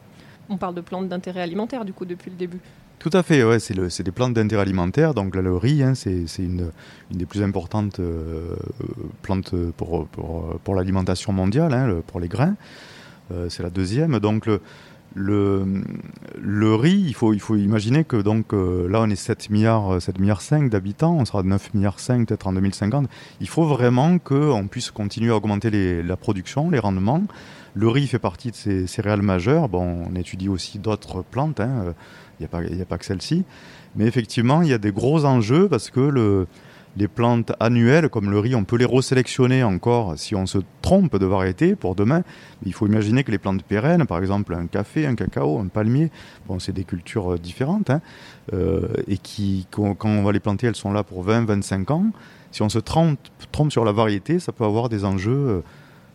On 0.50 0.58
parle 0.58 0.76
de 0.76 0.82
plantes 0.82 1.10
d'intérêt 1.10 1.41
alimentaire 1.41 1.84
du 1.84 1.93
coup 1.93 2.06
depuis 2.06 2.30
le 2.30 2.38
début. 2.38 2.60
Tout 3.00 3.12
à 3.14 3.22
fait, 3.22 3.44
ouais, 3.44 3.60
c'est 3.60 4.02
des 4.04 4.12
plantes 4.12 4.34
d'intérêt 4.34 4.64
alimentaire. 4.64 5.14
Donc 5.14 5.36
là, 5.36 5.42
le 5.42 5.56
riz, 5.56 5.84
hein, 5.84 5.94
c'est 5.94 6.26
une, 6.40 6.72
une, 7.12 7.18
des 7.18 7.26
plus 7.26 7.44
importantes 7.44 8.00
euh, 8.00 8.56
plantes 9.22 9.54
pour, 9.78 10.08
pour, 10.08 10.60
pour 10.64 10.76
l'alimentation 10.76 11.32
mondiale, 11.32 11.74
hein, 11.74 12.02
pour 12.08 12.20
les 12.20 12.28
grains. 12.28 12.56
Euh, 13.32 13.50
c'est 13.50 13.62
la 13.62 13.70
deuxième. 13.70 14.18
Donc 14.20 14.48
le, 14.48 14.62
le, 15.14 15.84
le 16.40 16.76
riz, 16.76 17.04
il 17.08 17.14
faut, 17.14 17.34
il 17.34 17.40
faut 17.40 17.56
imaginer 17.56 18.04
que 18.04 18.18
donc 18.18 18.54
euh, 18.54 18.88
là 18.90 19.02
on 19.02 19.10
est 19.10 19.16
7 19.16 19.50
milliards, 19.50 20.02
7 20.02 20.20
milliards 20.20 20.42
5 20.42 20.70
d'habitants, 20.70 21.16
on 21.18 21.26
sera 21.26 21.44
de 21.44 21.48
9 21.48 21.74
milliards 21.74 22.00
5 22.00 22.28
peut-être 22.28 22.48
en 22.48 22.54
2050. 22.54 23.08
Il 23.42 23.48
faut 23.50 23.66
vraiment 23.66 24.18
qu'on 24.20 24.68
puisse 24.68 24.92
continuer 24.92 25.32
à 25.32 25.36
augmenter 25.36 25.70
les, 25.70 26.04
la 26.04 26.18
production, 26.18 26.70
les 26.70 26.80
rendements. 26.80 27.24
Le 27.74 27.90
riz 27.90 28.08
fait 28.08 28.20
partie 28.20 28.50
de 28.50 28.56
ces 28.56 28.88
céréales 28.88 29.22
majeures. 29.22 29.70
Bon, 29.70 30.06
on 30.10 30.16
étudie 30.16 30.50
aussi 30.50 30.80
d'autres 30.80 31.22
plantes. 31.22 31.60
Hein, 31.60 31.94
n'y 32.39 32.82
a, 32.82 32.86
pas 32.86 32.97
que 32.97 33.06
celle-ci. 33.06 33.43
Mais 33.95 34.06
effectivement, 34.06 34.62
il 34.62 34.69
y 34.69 34.73
a 34.73 34.78
des 34.78 34.91
gros 34.91 35.26
enjeux 35.26 35.67
parce 35.67 35.89
que 35.89 36.00
le, 36.00 36.47
les 36.97 37.08
plantes 37.08 37.54
annuelles, 37.60 38.10
comme 38.10 38.32
le 38.32 38.39
riz, 38.39 38.56
on 38.56 38.63
peut 38.63 38.76
les 38.76 38.86
resélectionner 38.86 39.63
encore 39.63 40.17
si 40.17 40.36
on 40.36 40.45
se 40.45 40.58
trompe 40.82 41.17
de 41.17 41.26
variété 41.26 41.76
pour 41.76 41.95
demain. 41.95 42.23
Il 42.65 42.73
faut 42.73 42.88
imaginer 42.88 43.23
que 43.23 43.32
les 43.32 43.38
plantes 43.38 43.63
pérennes, 43.63 44.06
par 44.08 44.19
exemple 44.19 44.56
un 44.56 44.65
café, 44.65 45.06
un 45.06 45.15
cacao, 45.15 45.60
un 45.60 45.67
palmier, 45.67 46.12
bon, 46.47 46.60
c'est 46.60 46.71
des 46.71 46.84
cultures 46.84 47.34
euh, 47.34 47.38
différentes, 47.38 47.91
hein, 47.91 48.02
euh, 48.54 48.88
et 49.08 49.17
qui, 49.17 49.67
quand, 49.69 49.95
on 50.06 50.23
va 50.23 50.32
les 50.32 50.39
planter, 50.39 50.67
elles 50.67 50.76
sont 50.76 50.91
là 50.91 51.04
pour 51.04 51.21
20, 51.21 51.45
25 51.45 51.91
ans. 51.91 52.06
Si 52.52 52.63
on 52.63 52.69
se 52.69 52.80
trompe, 52.80 53.19
sur 53.69 53.86
la 53.86 53.91
variété, 53.91 54.39
ça 54.39 54.52
peut 54.52 54.63
avoir 54.63 54.89
des 54.89 55.06
enjeux 55.06 55.63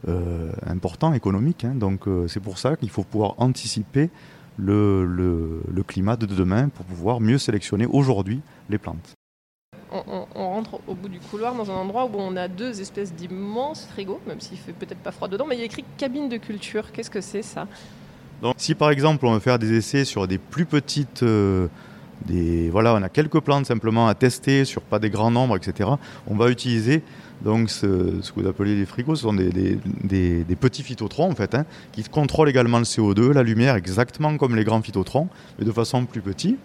euh, 0.09 0.53
importants 0.67 1.13
économiques. 1.13 1.65
hein. 1.65 1.75
Donc 1.75 2.07
c'est 2.27 2.41
pour 2.41 2.59
ça 2.59 2.77
qu'il 2.77 2.91
faut 2.91 3.05
pouvoir 3.05 3.35
anticiper 3.39 4.11
le, 4.59 5.05
le- 5.07 5.63
le 5.73 5.83
climat 5.83 6.17
de 6.17 6.27
demain 6.27 6.69
pour 6.69 6.85
pouvoir 6.85 7.21
mieux 7.21 7.39
sélectionner 7.39 7.87
aujourd'hui 7.87 8.41
les 8.69 8.79
plantes. 8.79 9.15
On, 9.91 10.03
on- 10.07 10.27
on 10.35 10.49
rentre 10.49 10.81
au 10.87 10.95
bout 10.95 11.09
du 11.09 11.19
couloir 11.19 11.55
dans 11.55 11.71
un 11.71 11.75
endroit 11.75 12.07
où 12.07 12.11
on 12.15 12.37
a 12.37 12.49
deux 12.49 12.81
espèces 12.81 13.13
d'immenses 13.13 13.87
frigos, 13.93 14.21
même 14.27 14.41
s'il 14.41 14.59
fait 14.59 14.73
peut-être 14.73 14.99
pas 14.99 15.13
froid 15.13 15.29
dedans, 15.29 15.47
mais 15.47 15.57
il 15.57 15.59
y 15.59 15.63
a 15.63 15.67
écrit 15.67 15.85
cabine 15.99 16.29
de 16.29 16.37
culture. 16.39 16.93
Qu'est-ce 16.93 17.11
que 17.11 17.21
c'est 17.21 17.43
ça? 17.43 17.67
Donc, 18.41 18.55
si 18.59 18.75
par 18.75 18.91
exemple 18.91 19.25
on 19.27 19.35
veut 19.35 19.41
faire 19.41 19.59
des 19.59 19.73
essais 19.77 20.05
sur 20.05 20.27
des 20.27 20.39
plus 20.39 20.67
petites, 20.67 21.23
euh, 21.23 21.69
des, 22.27 22.71
voilà, 22.71 22.95
on 22.95 23.03
a 23.03 23.09
quelques 23.09 23.41
plantes 23.41 23.67
simplement 23.67 24.09
à 24.09 24.15
tester 24.15 24.65
sur 24.65 24.83
pas 24.83 24.99
des 24.99 25.11
grands 25.11 25.31
nombres, 25.31 25.57
etc. 25.57 25.91
On 26.27 26.37
va 26.37 26.51
utiliser 26.51 27.03
donc 27.45 27.71
ce, 27.71 28.21
ce 28.23 28.31
que 28.33 28.41
vous 28.41 28.49
appelez 28.49 28.77
les 28.77 28.87
frigos, 28.87 29.17
ce 29.17 29.23
sont 29.23 29.33
des, 29.35 29.51
des- 29.51 29.79
des- 30.05 30.45
des 30.45 30.57
petits 30.57 30.83
phytotrons 30.83 31.31
en 31.31 31.35
fait, 31.35 31.55
hein, 31.55 31.65
qui 31.93 32.03
contrôlent 32.05 32.49
également 32.49 32.79
le 32.79 32.85
CO2, 32.85 33.33
la 33.33 33.43
lumière, 33.43 33.75
exactement 33.75 34.37
comme 34.37 34.55
les 34.57 34.65
grands 34.65 34.83
phytotrons, 34.83 35.29
mais 35.59 35.65
de 35.65 35.73
façon 35.73 36.05
plus 36.05 36.21
petite. 36.21 36.59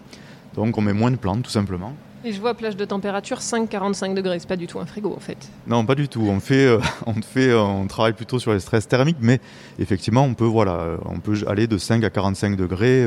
Donc 0.54 0.78
on 0.78 0.80
met 0.80 0.92
moins 0.92 1.10
de 1.10 1.16
plantes 1.16 1.42
tout 1.42 1.50
simplement. 1.50 1.94
Et 2.24 2.32
je 2.32 2.40
vois 2.40 2.54
plage 2.54 2.76
de 2.76 2.84
température 2.84 3.38
5-45 3.38 4.12
degrés. 4.14 4.40
C'est 4.40 4.48
pas 4.48 4.56
du 4.56 4.66
tout 4.66 4.80
un 4.80 4.86
frigo 4.86 5.14
en 5.16 5.20
fait. 5.20 5.36
Non, 5.68 5.86
pas 5.86 5.94
du 5.94 6.08
tout. 6.08 6.22
On 6.28 6.40
fait, 6.40 6.66
euh, 6.66 6.78
on 7.06 7.14
fait, 7.14 7.50
euh, 7.50 7.60
on 7.60 7.86
travaille 7.86 8.12
plutôt 8.12 8.40
sur 8.40 8.52
les 8.52 8.58
stress 8.58 8.88
thermiques, 8.88 9.18
mais 9.20 9.40
effectivement, 9.78 10.24
on 10.24 10.34
peut, 10.34 10.44
voilà, 10.44 10.72
euh, 10.80 10.96
on 11.06 11.20
peut 11.20 11.36
aller 11.46 11.68
de 11.68 11.78
5 11.78 12.02
à 12.02 12.10
45 12.10 12.56
degrés. 12.56 13.06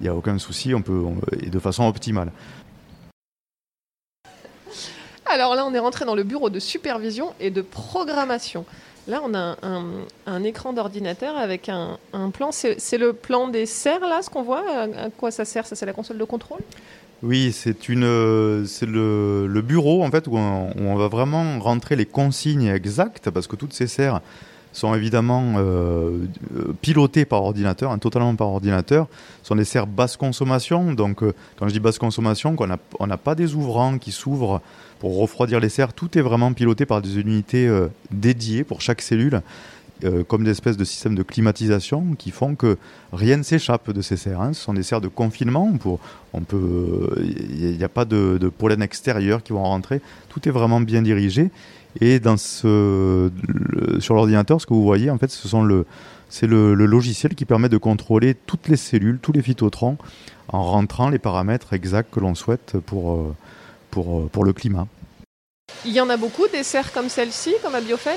Il 0.00 0.04
n'y 0.04 0.08
a 0.08 0.14
aucun 0.14 0.38
souci. 0.38 0.74
On 0.74 0.82
peut, 0.82 1.02
on- 1.04 1.16
et 1.40 1.50
de 1.50 1.58
façon 1.58 1.84
optimale. 1.84 2.30
Alors 5.26 5.54
là, 5.54 5.66
on 5.66 5.74
est 5.74 5.78
rentré 5.78 6.04
dans 6.04 6.14
le 6.14 6.22
bureau 6.22 6.50
de 6.50 6.60
supervision 6.60 7.32
et 7.40 7.50
de 7.50 7.60
programmation. 7.62 8.64
Là, 9.08 9.20
on 9.24 9.34
a 9.34 9.56
un, 10.26 10.42
écran 10.44 10.72
d'ordinateur 10.72 11.36
avec 11.36 11.68
un, 11.68 11.98
un 12.12 12.30
plan. 12.30 12.50
C'est 12.52 12.98
le 12.98 13.12
plan 13.12 13.48
des 13.48 13.66
serres, 13.66 14.00
là, 14.00 14.20
ce 14.22 14.30
qu'on 14.30 14.42
voit? 14.42 14.64
À 14.68 15.10
quoi 15.16 15.30
ça 15.30 15.44
sert? 15.44 15.66
Ça, 15.66 15.76
c'est 15.76 15.86
la 15.86 15.92
console 15.92 16.18
de 16.18 16.24
contrôle? 16.24 16.60
Oui, 17.22 17.52
c'est 17.52 17.88
une, 17.88 18.66
c'est 18.66 18.86
le, 18.86 19.46
le 19.46 19.62
bureau 19.62 20.04
en 20.04 20.10
fait 20.10 20.26
où 20.26 20.36
on, 20.36 20.70
où 20.70 20.82
on 20.82 20.96
va 20.96 21.08
vraiment 21.08 21.58
rentrer 21.60 21.96
les 21.96 22.04
consignes 22.04 22.66
exactes 22.66 23.30
parce 23.30 23.46
que 23.46 23.56
toutes 23.56 23.72
ces 23.72 23.86
serres 23.86 24.20
sont 24.76 24.94
évidemment 24.94 25.54
euh, 25.56 26.26
euh, 26.54 26.74
pilotées 26.82 27.24
par 27.24 27.42
ordinateur, 27.42 27.90
hein, 27.90 27.98
totalement 27.98 28.34
par 28.34 28.48
ordinateur. 28.48 29.06
Ce 29.42 29.48
sont 29.48 29.56
des 29.56 29.64
serres 29.64 29.86
basse 29.86 30.16
consommation. 30.16 30.92
Donc, 30.92 31.22
euh, 31.22 31.32
quand 31.58 31.66
je 31.66 31.72
dis 31.72 31.80
basse 31.80 31.98
consommation, 31.98 32.54
on 33.00 33.06
n'a 33.06 33.16
pas 33.16 33.34
des 33.34 33.54
ouvrants 33.54 33.96
qui 33.98 34.12
s'ouvrent 34.12 34.60
pour 34.98 35.18
refroidir 35.18 35.60
les 35.60 35.70
serres. 35.70 35.92
Tout 35.92 36.18
est 36.18 36.20
vraiment 36.20 36.52
piloté 36.52 36.84
par 36.84 37.00
des 37.00 37.18
unités 37.18 37.68
dédiées 38.10 38.64
pour 38.64 38.80
chaque 38.80 39.02
cellule. 39.02 39.42
comme 40.28 40.44
des 40.44 40.50
espèces 40.50 40.76
de 40.76 40.84
systèmes 40.84 41.14
de 41.14 41.22
climatisation 41.22 42.14
qui 42.18 42.30
font 42.30 42.54
que 42.54 42.76
rien 43.12 43.38
ne 43.38 43.42
s'échappe 43.42 43.90
de 43.90 44.02
ces 44.02 44.18
serres. 44.18 44.42
hein. 44.42 44.52
Ce 44.52 44.62
sont 44.62 44.74
des 44.74 44.82
serres 44.82 45.00
de 45.00 45.08
confinement. 45.08 45.72
Pour, 45.78 46.00
on 46.34 46.42
peut, 46.42 47.14
il 47.24 47.76
n'y 47.76 47.84
a 47.84 47.88
pas 47.88 48.04
de, 48.04 48.38
de 48.38 48.48
pollen 48.48 48.82
extérieur 48.82 49.42
qui 49.42 49.52
vont 49.52 49.62
rentrer. 49.64 50.00
Tout 50.28 50.46
est 50.48 50.52
vraiment 50.52 50.80
bien 50.80 51.02
dirigé. 51.02 51.50
Et 52.00 52.20
dans 52.20 52.36
ce, 52.36 53.30
le- 53.46 54.00
sur 54.00 54.14
l'ordinateur, 54.14 54.60
ce 54.60 54.66
que 54.66 54.74
vous 54.74 54.82
voyez, 54.84 55.10
en 55.10 55.18
fait, 55.18 55.30
ce 55.30 55.48
sont 55.48 55.62
le, 55.62 55.86
c'est 56.28 56.46
le, 56.46 56.74
le 56.74 56.86
logiciel 56.86 57.34
qui 57.34 57.44
permet 57.44 57.68
de 57.68 57.78
contrôler 57.78 58.34
toutes 58.34 58.68
les 58.68 58.76
cellules, 58.76 59.18
tous 59.20 59.32
les 59.32 59.42
phytotrons, 59.42 59.96
en 60.48 60.62
rentrant 60.62 61.08
les 61.08 61.18
paramètres 61.18 61.72
exacts 61.72 62.10
que 62.12 62.20
l'on 62.20 62.34
souhaite 62.34 62.76
pour, 62.86 63.14
euh, 63.14 63.34
pour, 63.90 64.20
euh, 64.20 64.28
pour 64.30 64.44
le 64.44 64.52
climat. 64.52 64.86
Il 65.84 65.92
y 65.92 66.00
en 66.00 66.08
a 66.10 66.16
beaucoup 66.16 66.46
des 66.52 66.62
serres 66.62 66.92
comme 66.92 67.08
celle-ci, 67.08 67.54
comme 67.62 67.74
à 67.74 67.80
Biofen 67.80 68.16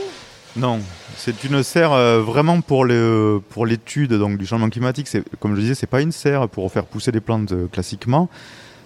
Non, 0.55 0.79
c'est 1.17 1.43
une 1.43 1.63
serre 1.63 1.93
euh, 1.93 2.21
vraiment 2.21 2.61
pour 2.61 2.85
le 2.85 3.41
pour 3.49 3.65
l'étude 3.65 4.13
donc 4.13 4.37
du 4.37 4.45
changement 4.45 4.69
climatique. 4.69 5.07
C'est 5.07 5.23
comme 5.39 5.55
je 5.55 5.61
disais, 5.61 5.73
c'est 5.75 5.87
pas 5.87 6.01
une 6.01 6.11
serre 6.11 6.47
pour 6.47 6.71
faire 6.71 6.85
pousser 6.85 7.11
des 7.11 7.21
plantes 7.21 7.53
classiquement. 7.71 8.29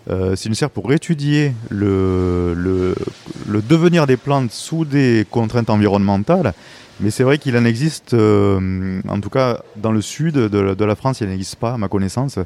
Euh, 0.10 0.36
c'est 0.36 0.50
une 0.50 0.56
serre 0.56 0.70
pour 0.70 0.92
étudier 0.92 1.54
le, 1.70 2.54
le, 2.54 2.94
devenir 3.62 4.06
des 4.06 4.18
plantes 4.18 4.52
sous 4.52 4.84
des 4.86 5.26
contraintes 5.30 5.70
environnementales. 5.70 6.54
Mais 7.00 7.10
c'est 7.10 7.24
vrai 7.24 7.38
qu'il 7.38 7.58
en 7.58 7.66
existe, 7.66 8.14
euh, 8.14 9.02
en 9.08 9.20
tout 9.20 9.30
cas 9.30 9.62
dans 9.78 9.92
le 9.92 10.02
sud 10.02 10.36
de, 10.36 10.60
la- 10.60 10.76
de 10.76 10.86
la 10.86 10.96
France, 10.96 11.22
il 11.22 11.28
n'existe 11.28 11.56
pas, 11.56 11.74
à 11.74 11.78
ma 11.78 11.88
connaissance, 11.88 12.38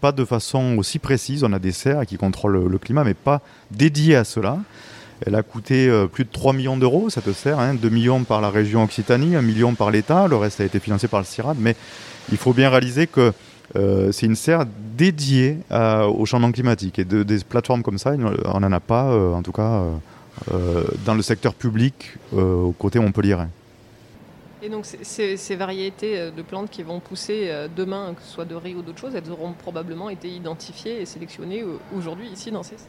pas 0.00 0.12
de 0.12 0.24
façon 0.24 0.76
aussi 0.78 0.98
précise. 0.98 1.44
On 1.44 1.52
a 1.52 1.58
des 1.58 1.72
serres 1.72 2.04
qui 2.06 2.16
contrôlent 2.16 2.52
le, 2.52 2.68
le 2.68 2.78
climat, 2.78 3.04
mais 3.04 3.14
pas 3.14 3.40
dédiées 3.70 4.16
à 4.16 4.24
cela. 4.24 4.58
Elle 5.24 5.34
a 5.34 5.42
coûté 5.42 5.88
euh, 5.88 6.06
plus 6.06 6.24
de 6.24 6.30
3 6.30 6.52
millions 6.52 6.76
d'euros, 6.76 7.08
cette 7.08 7.32
serre, 7.32 7.58
hein, 7.58 7.72
2 7.74 7.88
millions 7.88 8.24
par 8.24 8.42
la 8.42 8.50
région 8.50 8.82
Occitanie, 8.84 9.34
1 9.34 9.40
million 9.42 9.74
par 9.74 9.90
l'État, 9.90 10.28
le 10.28 10.36
reste 10.36 10.60
a 10.60 10.64
été 10.64 10.78
financé 10.78 11.08
par 11.08 11.20
le 11.20 11.24
CIRAD, 11.24 11.56
mais 11.58 11.74
il 12.30 12.36
faut 12.36 12.52
bien 12.52 12.68
réaliser 12.68 13.06
que 13.06 13.32
euh, 13.74 14.12
c'est 14.12 14.26
une 14.26 14.36
serre 14.36 14.64
dédiée 14.96 15.58
à- 15.70 16.06
au 16.08 16.24
changement 16.26 16.52
climatique. 16.52 16.98
Et 16.98 17.04
de, 17.04 17.22
des 17.22 17.38
plateformes 17.40 17.82
comme 17.82 17.98
ça, 17.98 18.12
on 18.44 18.60
n'en 18.60 18.72
a 18.72 18.80
pas, 18.80 19.10
euh, 19.10 19.32
en 19.32 19.42
tout 19.42 19.52
cas, 19.52 19.62
euh, 19.80 19.92
euh, 20.52 20.84
dans 21.04 21.14
le 21.14 21.22
secteur 21.22 21.54
public, 21.54 22.12
euh, 22.34 22.54
au 22.54 22.72
côté 22.72 22.98
Montpellier. 23.00 23.36
Et 24.62 24.68
donc 24.68 24.86
ces- 24.86 25.36
ces, 25.36 25.56
variétés 25.56 26.18
euh, 26.18 26.30
de 26.30 26.42
plantes 26.42 26.70
qui 26.70 26.82
vont 26.82 26.98
pousser 27.00 27.48
euh, 27.48 27.68
demain, 27.74 28.14
que 28.14 28.22
ce 28.22 28.28
soit 28.32 28.46
de 28.46 28.54
riz 28.54 28.74
ou 28.74 28.82
d'autres 28.82 28.98
choses, 29.00 29.14
elles 29.14 29.30
auront 29.30 29.52
probablement 29.52 30.08
été 30.10 30.28
identifiées 30.28 31.00
et 31.02 31.06
sélectionnées 31.06 31.62
euh, 31.62 31.78
aujourd'hui 31.96 32.28
ici 32.28 32.50
dans 32.50 32.62
ces 32.62 32.76
serres. 32.78 32.86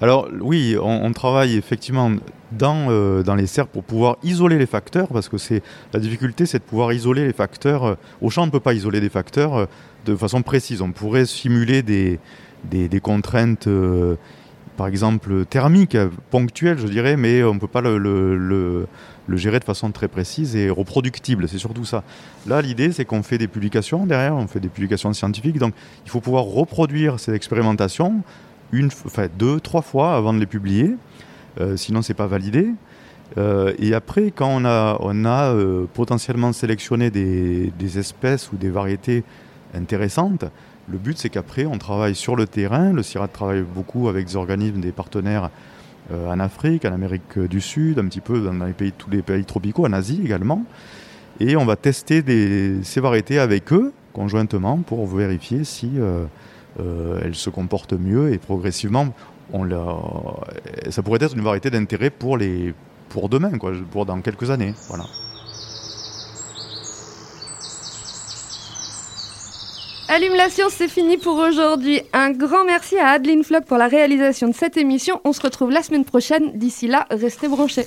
Alors 0.00 0.28
oui, 0.40 0.76
on, 0.80 1.12
travaille 1.12 1.56
effectivement 1.56 2.10
dans, 2.50 2.86
euh, 2.88 3.22
dans 3.22 3.34
les 3.34 3.46
serres 3.46 3.66
pour 3.68 3.84
pouvoir 3.84 4.16
isoler 4.22 4.58
les 4.58 4.66
facteurs, 4.66 5.08
parce 5.08 5.28
que 5.28 5.38
c'est 5.38 5.62
la 5.92 6.00
difficulté, 6.00 6.46
c'est 6.46 6.58
de 6.58 6.64
pouvoir 6.64 6.92
isoler 6.92 7.26
les 7.26 7.32
facteurs. 7.32 7.84
euh, 7.84 7.94
Au 8.20 8.30
champ, 8.30 8.42
on 8.42 8.46
ne 8.46 8.50
peut 8.50 8.60
pas 8.60 8.74
isoler 8.74 9.00
des 9.00 9.10
facteurs 9.10 9.54
euh, 9.56 9.66
de 10.06 10.16
façon 10.16 10.42
précise. 10.42 10.80
On 10.80 10.92
pourrait 10.92 11.26
simuler 11.26 11.82
des, 11.82 12.18
des, 12.64 13.00
contraintes, 13.00 13.68
par 14.76 14.86
exemple 14.86 15.44
thermiques, 15.44 15.96
ponctuelles, 16.30 16.78
je 16.78 16.86
dirais, 16.88 17.16
mais 17.16 17.44
on 17.44 17.54
ne 17.54 17.60
peut 17.60 17.68
pas 17.68 17.82
le, 17.82 17.98
le- 17.98 18.36
le- 18.36 18.86
le 19.28 19.36
gérer 19.36 19.60
de 19.60 19.64
façon 19.64 19.92
très 19.92 20.08
précise 20.08 20.56
et 20.56 20.68
reproductible. 20.70 21.48
C'est 21.48 21.58
surtout 21.58 21.84
ça. 21.84 22.02
Là, 22.48 22.60
l'idée, 22.60 22.90
c'est 22.90 23.04
qu'on 23.04 23.22
fait 23.22 23.38
des 23.38 23.46
publications 23.46 24.04
derrière, 24.06 24.34
on 24.34 24.48
fait 24.48 24.58
des 24.58 24.68
publications 24.68 25.12
scientifiques, 25.12 25.58
donc 25.58 25.74
il 26.04 26.10
faut 26.10 26.20
pouvoir 26.20 26.42
reproduire 26.44 27.20
ces 27.20 27.32
expérimentations 27.32 28.22
deux, 29.38 29.60
trois 29.60 29.82
fois 29.82 30.16
avant 30.16 30.32
de 30.32 30.38
les 30.38 30.46
publier. 30.46 30.96
Euh, 31.60 31.76
sinon, 31.76 32.02
c'est 32.02 32.14
pas 32.14 32.26
validé. 32.26 32.68
Euh, 33.38 33.72
et 33.78 33.94
après, 33.94 34.30
quand 34.30 34.48
on 34.48 34.64
a, 34.64 34.96
on 35.00 35.24
a 35.24 35.54
euh, 35.54 35.86
potentiellement 35.92 36.52
sélectionné 36.52 37.10
des, 37.10 37.72
des 37.78 37.98
espèces 37.98 38.52
ou 38.52 38.56
des 38.56 38.70
variétés 38.70 39.24
intéressantes, 39.74 40.44
le 40.88 40.98
but 40.98 41.16
c'est 41.16 41.30
qu'après 41.30 41.64
on 41.64 41.78
travaille 41.78 42.14
sur 42.14 42.36
le 42.36 42.46
terrain. 42.46 42.92
Le 42.92 43.02
CIRAD 43.02 43.32
travaille 43.32 43.62
beaucoup 43.62 44.08
avec 44.08 44.26
des 44.26 44.36
organismes, 44.36 44.80
des 44.80 44.92
partenaires 44.92 45.50
euh, 46.10 46.30
en 46.30 46.40
Afrique, 46.40 46.84
en 46.84 46.92
Amérique 46.92 47.38
du 47.38 47.60
Sud, 47.60 47.98
un 47.98 48.06
petit 48.06 48.20
peu 48.20 48.40
dans 48.40 48.52
les 48.64 48.72
pays, 48.72 48.92
tous 48.92 49.08
les 49.08 49.22
pays 49.22 49.44
tropicaux, 49.44 49.86
en 49.86 49.92
Asie 49.92 50.20
également. 50.22 50.64
Et 51.40 51.56
on 51.56 51.64
va 51.64 51.76
tester 51.76 52.22
ces 52.82 53.00
variétés 53.00 53.38
avec 53.38 53.72
eux 53.72 53.92
conjointement 54.12 54.76
pour 54.78 55.06
vérifier 55.06 55.64
si 55.64 55.92
euh, 56.80 57.20
elles 57.24 57.34
se 57.34 57.50
comportent 57.50 57.92
mieux 57.92 58.32
et 58.32 58.38
progressivement, 58.38 59.08
on 59.52 59.64
la, 59.64 59.96
ça 60.90 61.02
pourrait 61.02 61.22
être 61.22 61.34
une 61.34 61.42
variété 61.42 61.70
d'intérêt 61.70 62.10
pour, 62.10 62.36
les, 62.36 62.74
pour 63.08 63.28
demain, 63.28 63.58
quoi, 63.58 63.72
pour 63.90 64.06
dans 64.06 64.20
quelques 64.20 64.50
années. 64.50 64.74
Voilà. 64.88 65.04
Allume 70.08 70.34
la 70.34 70.50
science, 70.50 70.74
c'est 70.76 70.88
fini 70.88 71.16
pour 71.16 71.36
aujourd'hui. 71.36 72.02
Un 72.12 72.32
grand 72.32 72.64
merci 72.66 72.98
à 72.98 73.12
Adeline 73.12 73.44
Flock 73.44 73.64
pour 73.64 73.78
la 73.78 73.88
réalisation 73.88 74.48
de 74.48 74.54
cette 74.54 74.76
émission. 74.76 75.20
On 75.24 75.32
se 75.32 75.40
retrouve 75.40 75.70
la 75.70 75.82
semaine 75.82 76.04
prochaine. 76.04 76.52
D'ici 76.52 76.86
là, 76.86 77.06
restez 77.10 77.48
branchés. 77.48 77.86